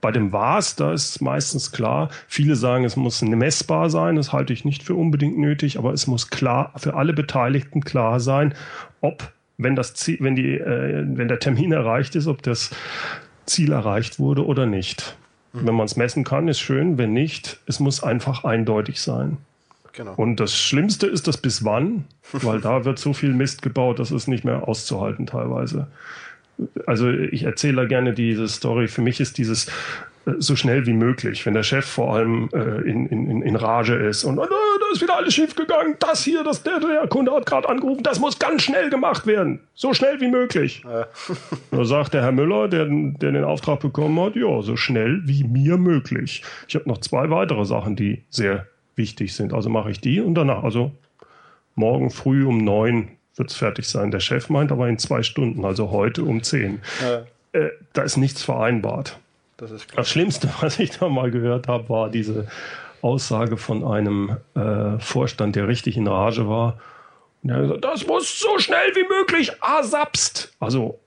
Bei 0.00 0.12
dem 0.12 0.32
Was, 0.32 0.76
da 0.76 0.92
ist 0.92 1.20
meistens 1.20 1.72
klar, 1.72 2.10
viele 2.28 2.54
sagen, 2.54 2.84
es 2.84 2.96
muss 2.96 3.20
messbar 3.22 3.90
sein, 3.90 4.16
das 4.16 4.32
halte 4.32 4.52
ich 4.52 4.64
nicht 4.64 4.84
für 4.84 4.94
unbedingt 4.94 5.38
nötig, 5.38 5.78
aber 5.78 5.92
es 5.92 6.06
muss 6.06 6.30
klar 6.30 6.72
für 6.76 6.94
alle 6.94 7.12
Beteiligten 7.12 7.82
klar 7.82 8.20
sein, 8.20 8.54
ob 9.00 9.32
wenn 9.58 9.74
das 9.74 9.94
Ziel, 9.94 10.18
wenn 10.20 10.36
die, 10.36 10.54
äh, 10.54 11.04
wenn 11.04 11.28
der 11.28 11.40
Termin 11.40 11.72
erreicht 11.72 12.14
ist, 12.14 12.28
ob 12.28 12.42
das 12.42 12.70
Ziel 13.44 13.72
erreicht 13.72 14.18
wurde 14.20 14.46
oder 14.46 14.66
nicht. 14.66 15.16
Mhm. 15.52 15.66
Wenn 15.66 15.74
man 15.74 15.86
es 15.86 15.96
messen 15.96 16.24
kann, 16.24 16.48
ist 16.48 16.60
schön. 16.60 16.96
Wenn 16.96 17.12
nicht, 17.12 17.58
es 17.66 17.80
muss 17.80 18.02
einfach 18.02 18.44
eindeutig 18.44 19.00
sein. 19.00 19.38
Genau. 19.92 20.14
Und 20.14 20.38
das 20.38 20.54
Schlimmste 20.54 21.08
ist 21.08 21.26
das 21.26 21.38
bis 21.38 21.64
wann, 21.64 22.04
weil 22.32 22.60
da 22.60 22.84
wird 22.84 22.98
so 22.98 23.12
viel 23.12 23.34
Mist 23.34 23.62
gebaut, 23.62 23.98
das 23.98 24.12
ist 24.12 24.28
nicht 24.28 24.44
mehr 24.44 24.68
auszuhalten 24.68 25.26
teilweise. 25.26 25.88
Also 26.86 27.10
ich 27.10 27.44
erzähle 27.44 27.86
gerne 27.86 28.12
diese 28.12 28.48
Story. 28.48 28.88
Für 28.88 29.02
mich 29.02 29.20
ist 29.20 29.38
dieses 29.38 29.68
äh, 30.26 30.32
so 30.38 30.56
schnell 30.56 30.86
wie 30.86 30.92
möglich, 30.92 31.44
wenn 31.46 31.54
der 31.54 31.62
Chef 31.62 31.84
vor 31.84 32.14
allem 32.14 32.48
äh, 32.52 32.88
in, 32.88 33.06
in, 33.06 33.42
in 33.42 33.56
Rage 33.56 33.94
ist 33.94 34.24
und 34.24 34.38
oh, 34.38 34.46
da 34.46 34.92
ist 34.92 35.02
wieder 35.02 35.16
alles 35.16 35.34
schief 35.34 35.54
gegangen, 35.54 35.96
das 35.98 36.24
hier, 36.24 36.42
das, 36.42 36.62
der, 36.62 36.80
der 36.80 37.06
Kunde 37.08 37.32
hat 37.32 37.46
gerade 37.46 37.68
angerufen, 37.68 38.02
das 38.02 38.20
muss 38.20 38.38
ganz 38.38 38.62
schnell 38.62 38.90
gemacht 38.90 39.26
werden, 39.26 39.60
so 39.74 39.94
schnell 39.94 40.20
wie 40.20 40.28
möglich. 40.28 40.82
Ja. 40.84 41.06
da 41.70 41.84
sagt 41.84 42.14
der 42.14 42.22
Herr 42.22 42.32
Müller, 42.32 42.68
der, 42.68 42.86
der 42.86 43.32
den 43.32 43.44
Auftrag 43.44 43.80
bekommen 43.80 44.18
hat, 44.20 44.36
ja, 44.36 44.62
so 44.62 44.76
schnell 44.76 45.20
wie 45.24 45.44
mir 45.44 45.76
möglich. 45.76 46.42
Ich 46.66 46.74
habe 46.74 46.88
noch 46.88 46.98
zwei 46.98 47.30
weitere 47.30 47.64
Sachen, 47.64 47.96
die 47.96 48.24
sehr 48.30 48.66
wichtig 48.96 49.34
sind. 49.34 49.52
Also 49.52 49.68
mache 49.68 49.90
ich 49.90 50.00
die 50.00 50.20
und 50.20 50.34
danach, 50.34 50.64
also 50.64 50.92
morgen 51.74 52.10
früh 52.10 52.44
um 52.44 52.58
neun 52.58 53.17
wird 53.38 53.50
es 53.50 53.56
fertig 53.56 53.88
sein. 53.88 54.10
Der 54.10 54.20
Chef 54.20 54.48
meint 54.48 54.72
aber 54.72 54.88
in 54.88 54.98
zwei 54.98 55.22
Stunden, 55.22 55.64
also 55.64 55.90
heute 55.90 56.22
um 56.24 56.42
zehn. 56.42 56.80
Ja. 57.02 57.24
Äh, 57.52 57.70
da 57.92 58.02
ist 58.02 58.16
nichts 58.16 58.42
vereinbart. 58.42 59.18
Das, 59.56 59.72
das 59.94 60.08
Schlimmste, 60.08 60.48
was 60.60 60.78
ich 60.78 60.90
da 60.90 61.08
mal 61.08 61.30
gehört 61.30 61.68
habe, 61.68 61.88
war 61.88 62.10
diese 62.10 62.46
Aussage 63.02 63.56
von 63.56 63.84
einem 63.84 64.36
äh, 64.54 64.98
Vorstand, 64.98 65.56
der 65.56 65.68
richtig 65.68 65.96
in 65.96 66.06
Rage 66.06 66.48
war. 66.48 66.78
Und 67.42 67.50
er 67.50 67.56
hat 67.56 67.62
gesagt, 67.62 67.84
das 67.84 68.06
muss 68.06 68.40
so 68.40 68.58
schnell 68.58 68.94
wie 68.94 69.06
möglich 69.08 69.52
ASAPst. 69.60 70.52
Also 70.58 70.98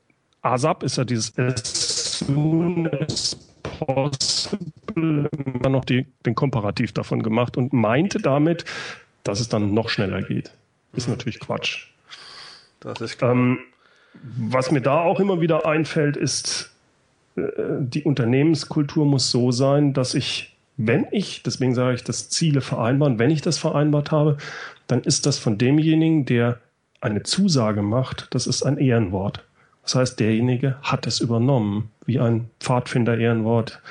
ASAP 0.42 0.84
ist 0.84 0.98
ja 0.98 1.04
dieses 1.04 1.38
as 1.38 2.20
soon 2.20 2.88
as 2.88 3.36
possible, 3.86 5.30
immer 5.56 5.70
noch 5.70 5.86
die, 5.86 6.06
den 6.26 6.36
Komparativ 6.36 6.94
davon 6.94 7.22
gemacht 7.24 7.58
und 7.58 7.74
meinte 7.74 8.20
damit, 8.20 8.66
dass 9.24 9.40
es 9.40 9.50
dann 9.50 9.74
noch 9.74 9.90
schneller 9.90 10.22
geht. 10.22 10.52
Ist 10.94 11.08
natürlich 11.08 11.40
Quatsch. 11.40 11.88
Das 12.82 13.00
ist 13.00 13.18
klar. 13.18 13.32
Ähm, 13.32 13.60
was 14.14 14.72
mir 14.72 14.82
da 14.82 15.00
auch 15.02 15.20
immer 15.20 15.40
wieder 15.40 15.66
einfällt, 15.66 16.18
ist, 16.18 16.72
äh, 17.38 17.44
die 17.80 18.04
Unternehmenskultur 18.04 19.06
muss 19.06 19.32
so 19.32 19.52
sein, 19.52 19.94
dass 19.94 20.14
ich, 20.14 20.58
wenn 20.76 21.08
ich, 21.12 21.44
deswegen 21.44 21.74
sage 21.74 21.96
ich, 21.96 22.04
das 22.04 22.30
Ziele 22.30 22.60
vereinbaren, 22.60 23.20
wenn 23.20 23.32
ich 23.32 23.42
das 23.42 23.58
vereinbart 23.58 24.12
habe, 24.12 24.38
dann 24.88 25.02
ist 25.02 25.26
das 25.26 25.40
von 25.40 25.58
demjenigen, 25.58 26.26
der 26.26 26.60
eine 27.00 27.24
Zusage 27.24 27.82
macht, 27.82 28.28
das 28.32 28.48
ist 28.48 28.64
ein 28.64 28.78
Ehrenwort. 28.78 29.46
Das 29.84 29.96
heißt, 29.96 30.20
derjenige 30.20 30.76
hat 30.84 31.08
es 31.08 31.20
übernommen, 31.20 31.90
wie 32.06 32.20
ein 32.20 32.50
Pfadfinder-Ehrenwort 32.60 33.82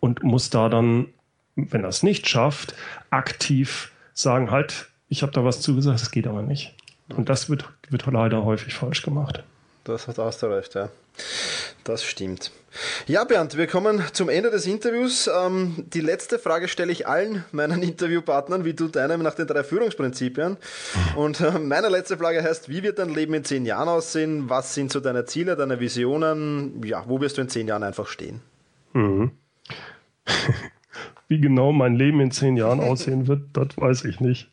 und 0.00 0.22
muss 0.22 0.50
da 0.50 0.68
dann, 0.68 1.06
wenn 1.54 1.84
er 1.84 1.88
es 1.88 2.02
nicht 2.02 2.28
schafft, 2.28 2.74
aktiv 3.10 3.92
sagen, 4.12 4.50
halt, 4.50 4.90
ich 5.08 5.22
habe 5.22 5.32
da 5.32 5.44
was 5.44 5.60
zugesagt, 5.60 6.00
das 6.00 6.10
geht 6.10 6.26
aber 6.26 6.42
nicht. 6.42 6.74
Und 7.16 7.28
das 7.28 7.48
wird, 7.48 7.68
wird 7.88 8.06
leider 8.06 8.44
häufig 8.44 8.74
falsch 8.74 9.02
gemacht. 9.02 9.44
Das 9.84 10.06
hat 10.06 10.18
hast 10.18 10.42
du 10.42 10.46
recht, 10.46 10.74
ja. 10.74 10.88
Das 11.84 12.04
stimmt. 12.04 12.52
Ja, 13.06 13.24
Bernd, 13.24 13.56
wir 13.56 13.66
kommen 13.66 14.02
zum 14.12 14.28
Ende 14.28 14.50
des 14.50 14.66
Interviews. 14.66 15.28
Ähm, 15.28 15.84
die 15.92 16.00
letzte 16.00 16.38
Frage 16.38 16.68
stelle 16.68 16.92
ich 16.92 17.06
allen 17.06 17.44
meinen 17.52 17.82
Interviewpartnern, 17.82 18.64
wie 18.64 18.72
du 18.72 18.88
deinem 18.88 19.22
nach 19.22 19.34
den 19.34 19.46
drei 19.46 19.64
Führungsprinzipien. 19.64 20.56
Und 21.16 21.40
äh, 21.40 21.58
meine 21.58 21.88
letzte 21.88 22.16
Frage 22.16 22.42
heißt, 22.42 22.68
wie 22.68 22.82
wird 22.82 22.98
dein 22.98 23.12
Leben 23.12 23.34
in 23.34 23.44
zehn 23.44 23.66
Jahren 23.66 23.88
aussehen? 23.88 24.48
Was 24.48 24.74
sind 24.74 24.92
so 24.92 25.00
deine 25.00 25.24
Ziele, 25.26 25.56
deine 25.56 25.80
Visionen? 25.80 26.82
Ja, 26.84 27.04
wo 27.06 27.20
wirst 27.20 27.36
du 27.36 27.42
in 27.42 27.48
zehn 27.48 27.66
Jahren 27.66 27.82
einfach 27.82 28.06
stehen? 28.06 28.40
Mhm. 28.92 29.32
wie 31.28 31.40
genau 31.40 31.72
mein 31.72 31.96
Leben 31.96 32.20
in 32.20 32.30
zehn 32.30 32.56
Jahren 32.56 32.80
aussehen 32.80 33.26
wird, 33.26 33.42
das 33.54 33.68
weiß 33.76 34.04
ich 34.04 34.20
nicht. 34.20 34.51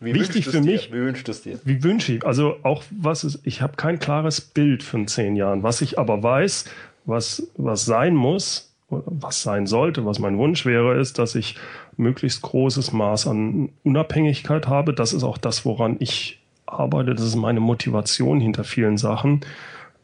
Wie 0.00 0.14
Wichtig 0.14 0.46
für 0.46 0.62
mich. 0.62 0.88
Dir? 0.88 0.96
Wie 0.96 1.02
wünscht 1.02 1.28
es 1.28 1.42
dir? 1.42 1.60
Wie 1.64 1.82
wünsche 1.84 2.14
ich? 2.14 2.24
Also 2.24 2.56
auch 2.62 2.82
was 2.90 3.22
ist, 3.22 3.40
ich 3.44 3.60
habe 3.60 3.76
kein 3.76 3.98
klares 3.98 4.40
Bild 4.40 4.82
von 4.82 5.06
zehn 5.06 5.36
Jahren. 5.36 5.62
Was 5.62 5.82
ich 5.82 5.98
aber 5.98 6.22
weiß, 6.22 6.64
was, 7.04 7.50
was 7.56 7.84
sein 7.84 8.14
muss, 8.14 8.74
was 8.88 9.42
sein 9.42 9.66
sollte, 9.66 10.06
was 10.06 10.18
mein 10.18 10.38
Wunsch 10.38 10.64
wäre, 10.64 10.98
ist, 10.98 11.18
dass 11.18 11.34
ich 11.34 11.56
möglichst 11.98 12.40
großes 12.40 12.92
Maß 12.92 13.26
an 13.26 13.68
Unabhängigkeit 13.84 14.68
habe. 14.68 14.94
Das 14.94 15.12
ist 15.12 15.22
auch 15.22 15.36
das, 15.36 15.66
woran 15.66 15.96
ich 16.00 16.40
arbeite. 16.64 17.14
Das 17.14 17.26
ist 17.26 17.36
meine 17.36 17.60
Motivation 17.60 18.40
hinter 18.40 18.64
vielen 18.64 18.96
Sachen. 18.96 19.42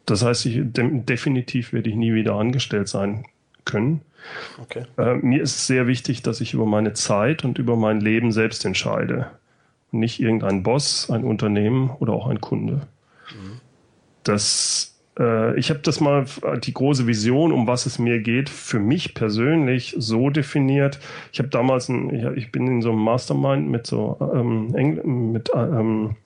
Das 0.04 0.22
heißt, 0.22 0.44
ich, 0.44 0.60
de 0.62 1.00
definitiv 1.00 1.72
werde 1.72 1.88
ich 1.88 1.96
nie 1.96 2.12
wieder 2.12 2.34
angestellt 2.34 2.88
sein 2.88 3.24
können. 3.64 4.02
Okay. 4.62 4.84
Äh, 4.98 5.14
mir 5.14 5.42
ist 5.42 5.66
sehr 5.66 5.86
wichtig, 5.86 6.22
dass 6.22 6.42
ich 6.42 6.52
über 6.52 6.66
meine 6.66 6.92
Zeit 6.92 7.44
und 7.44 7.58
über 7.58 7.76
mein 7.76 8.00
Leben 8.00 8.30
selbst 8.30 8.64
entscheide 8.66 9.30
nicht 9.98 10.20
irgendein 10.20 10.62
Boss, 10.62 11.10
ein 11.10 11.24
Unternehmen 11.24 11.90
oder 11.98 12.12
auch 12.12 12.26
ein 12.26 12.40
Kunde. 12.40 12.86
Mhm. 13.30 13.60
Das, 14.24 14.96
äh, 15.18 15.58
ich 15.58 15.70
habe 15.70 15.80
das 15.80 16.00
mal, 16.00 16.26
die 16.64 16.74
große 16.74 17.06
Vision, 17.06 17.52
um 17.52 17.66
was 17.66 17.86
es 17.86 17.98
mir 17.98 18.20
geht, 18.20 18.48
für 18.48 18.78
mich 18.78 19.14
persönlich 19.14 19.94
so 19.98 20.30
definiert. 20.30 20.98
Ich 21.32 21.38
habe 21.38 21.48
damals, 21.48 21.88
ein, 21.88 22.34
ich, 22.36 22.52
bin 22.52 22.66
in 22.66 22.82
so 22.82 22.90
einem 22.90 23.02
Mastermind 23.02 23.68
mit 23.68 23.86
so 23.86 24.16
ähm, 24.34 24.74
Engl 24.74 25.02
mit 25.04 25.50
ähm, 25.54 26.16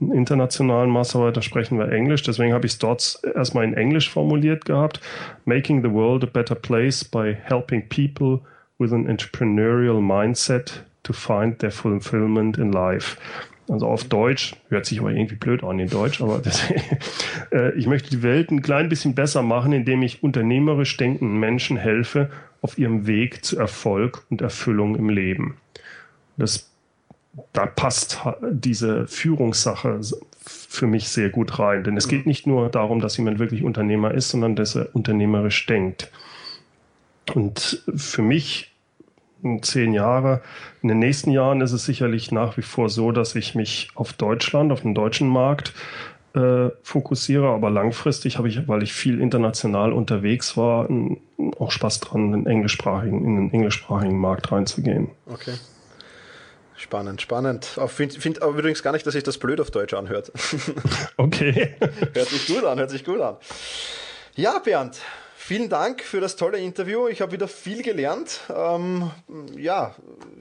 internationalen 0.00 0.92
da 0.92 1.42
sprechen 1.42 1.78
wir 1.78 1.90
Englisch, 1.90 2.22
deswegen 2.22 2.52
habe 2.52 2.66
ich 2.66 2.72
es 2.72 2.78
dort 2.78 3.20
erstmal 3.34 3.64
in 3.64 3.74
Englisch 3.74 4.10
formuliert 4.10 4.64
gehabt. 4.64 5.00
Making 5.44 5.82
the 5.82 5.90
world 5.90 6.24
a 6.24 6.26
better 6.26 6.54
place 6.54 7.04
by 7.04 7.32
helping 7.32 7.88
people 7.88 8.40
with 8.78 8.92
an 8.92 9.06
entrepreneurial 9.06 10.00
mindset 10.00 10.84
to 11.04 11.12
find 11.12 11.60
their 11.60 11.70
fulfillment 11.70 12.58
in 12.58 12.72
life. 12.72 13.16
Also 13.68 13.86
auf 13.86 14.04
Deutsch, 14.04 14.56
hört 14.68 14.84
sich 14.84 15.00
aber 15.00 15.12
irgendwie 15.12 15.36
blöd 15.36 15.64
an 15.64 15.78
in 15.78 15.88
Deutsch, 15.88 16.20
aber 16.20 16.38
das, 16.38 16.62
äh, 17.52 17.72
ich 17.78 17.86
möchte 17.86 18.10
die 18.10 18.22
Welt 18.22 18.50
ein 18.50 18.60
klein 18.60 18.88
bisschen 18.90 19.14
besser 19.14 19.42
machen, 19.42 19.72
indem 19.72 20.02
ich 20.02 20.22
unternehmerisch 20.22 20.96
denkenden 20.96 21.38
Menschen 21.38 21.78
helfe 21.78 22.30
auf 22.60 22.78
ihrem 22.78 23.06
Weg 23.06 23.44
zu 23.44 23.58
Erfolg 23.58 24.26
und 24.28 24.42
Erfüllung 24.42 24.96
im 24.96 25.08
Leben. 25.08 25.56
Das, 26.36 26.70
da 27.52 27.64
passt 27.64 28.20
diese 28.42 29.06
Führungssache 29.06 30.00
für 30.46 30.86
mich 30.86 31.08
sehr 31.08 31.30
gut 31.30 31.58
rein, 31.58 31.84
denn 31.84 31.96
es 31.96 32.08
geht 32.08 32.26
nicht 32.26 32.46
nur 32.46 32.68
darum, 32.68 33.00
dass 33.00 33.16
jemand 33.16 33.38
wirklich 33.38 33.62
Unternehmer 33.62 34.12
ist, 34.12 34.28
sondern 34.28 34.56
dass 34.56 34.74
er 34.74 34.94
unternehmerisch 34.94 35.64
denkt. 35.66 36.10
Und 37.32 37.82
für 37.96 38.20
mich 38.20 38.73
zehn 39.62 39.92
Jahre. 39.92 40.40
In 40.82 40.88
den 40.88 40.98
nächsten 40.98 41.30
Jahren 41.30 41.60
ist 41.60 41.72
es 41.72 41.84
sicherlich 41.84 42.32
nach 42.32 42.56
wie 42.56 42.62
vor 42.62 42.88
so, 42.88 43.12
dass 43.12 43.34
ich 43.34 43.54
mich 43.54 43.88
auf 43.94 44.12
Deutschland, 44.12 44.72
auf 44.72 44.82
den 44.82 44.94
deutschen 44.94 45.28
Markt 45.28 45.72
äh, 46.34 46.70
fokussiere, 46.82 47.48
aber 47.48 47.70
langfristig 47.70 48.38
habe 48.38 48.48
ich, 48.48 48.66
weil 48.66 48.82
ich 48.82 48.92
viel 48.92 49.20
international 49.20 49.92
unterwegs 49.92 50.56
war, 50.56 50.88
auch 51.58 51.70
Spaß 51.70 52.00
dran, 52.00 52.34
in, 52.34 52.46
englischsprachigen, 52.46 53.24
in 53.24 53.36
den 53.36 53.52
englischsprachigen 53.52 54.18
Markt 54.18 54.50
reinzugehen. 54.50 55.10
Okay. 55.26 55.54
Spannend, 56.76 57.22
spannend. 57.22 57.78
Ich 57.82 57.90
finde 57.92 58.20
find 58.20 58.42
aber 58.42 58.58
übrigens 58.58 58.82
gar 58.82 58.92
nicht, 58.92 59.06
dass 59.06 59.14
sich 59.14 59.22
das 59.22 59.38
blöd 59.38 59.60
auf 59.60 59.70
Deutsch 59.70 59.94
anhört. 59.94 60.32
Okay. 61.16 61.76
hört 62.12 62.28
sich 62.28 62.46
gut 62.48 62.64
an, 62.64 62.78
hört 62.78 62.90
sich 62.90 63.04
gut 63.04 63.20
an. 63.20 63.36
Ja, 64.34 64.58
Bernd, 64.58 65.00
Vielen 65.46 65.68
Dank 65.68 66.00
für 66.00 66.22
das 66.22 66.36
tolle 66.36 66.56
Interview. 66.56 67.06
Ich 67.06 67.20
habe 67.20 67.32
wieder 67.32 67.48
viel 67.48 67.82
gelernt. 67.82 68.40
Ähm, 68.48 69.10
ja, 69.58 69.94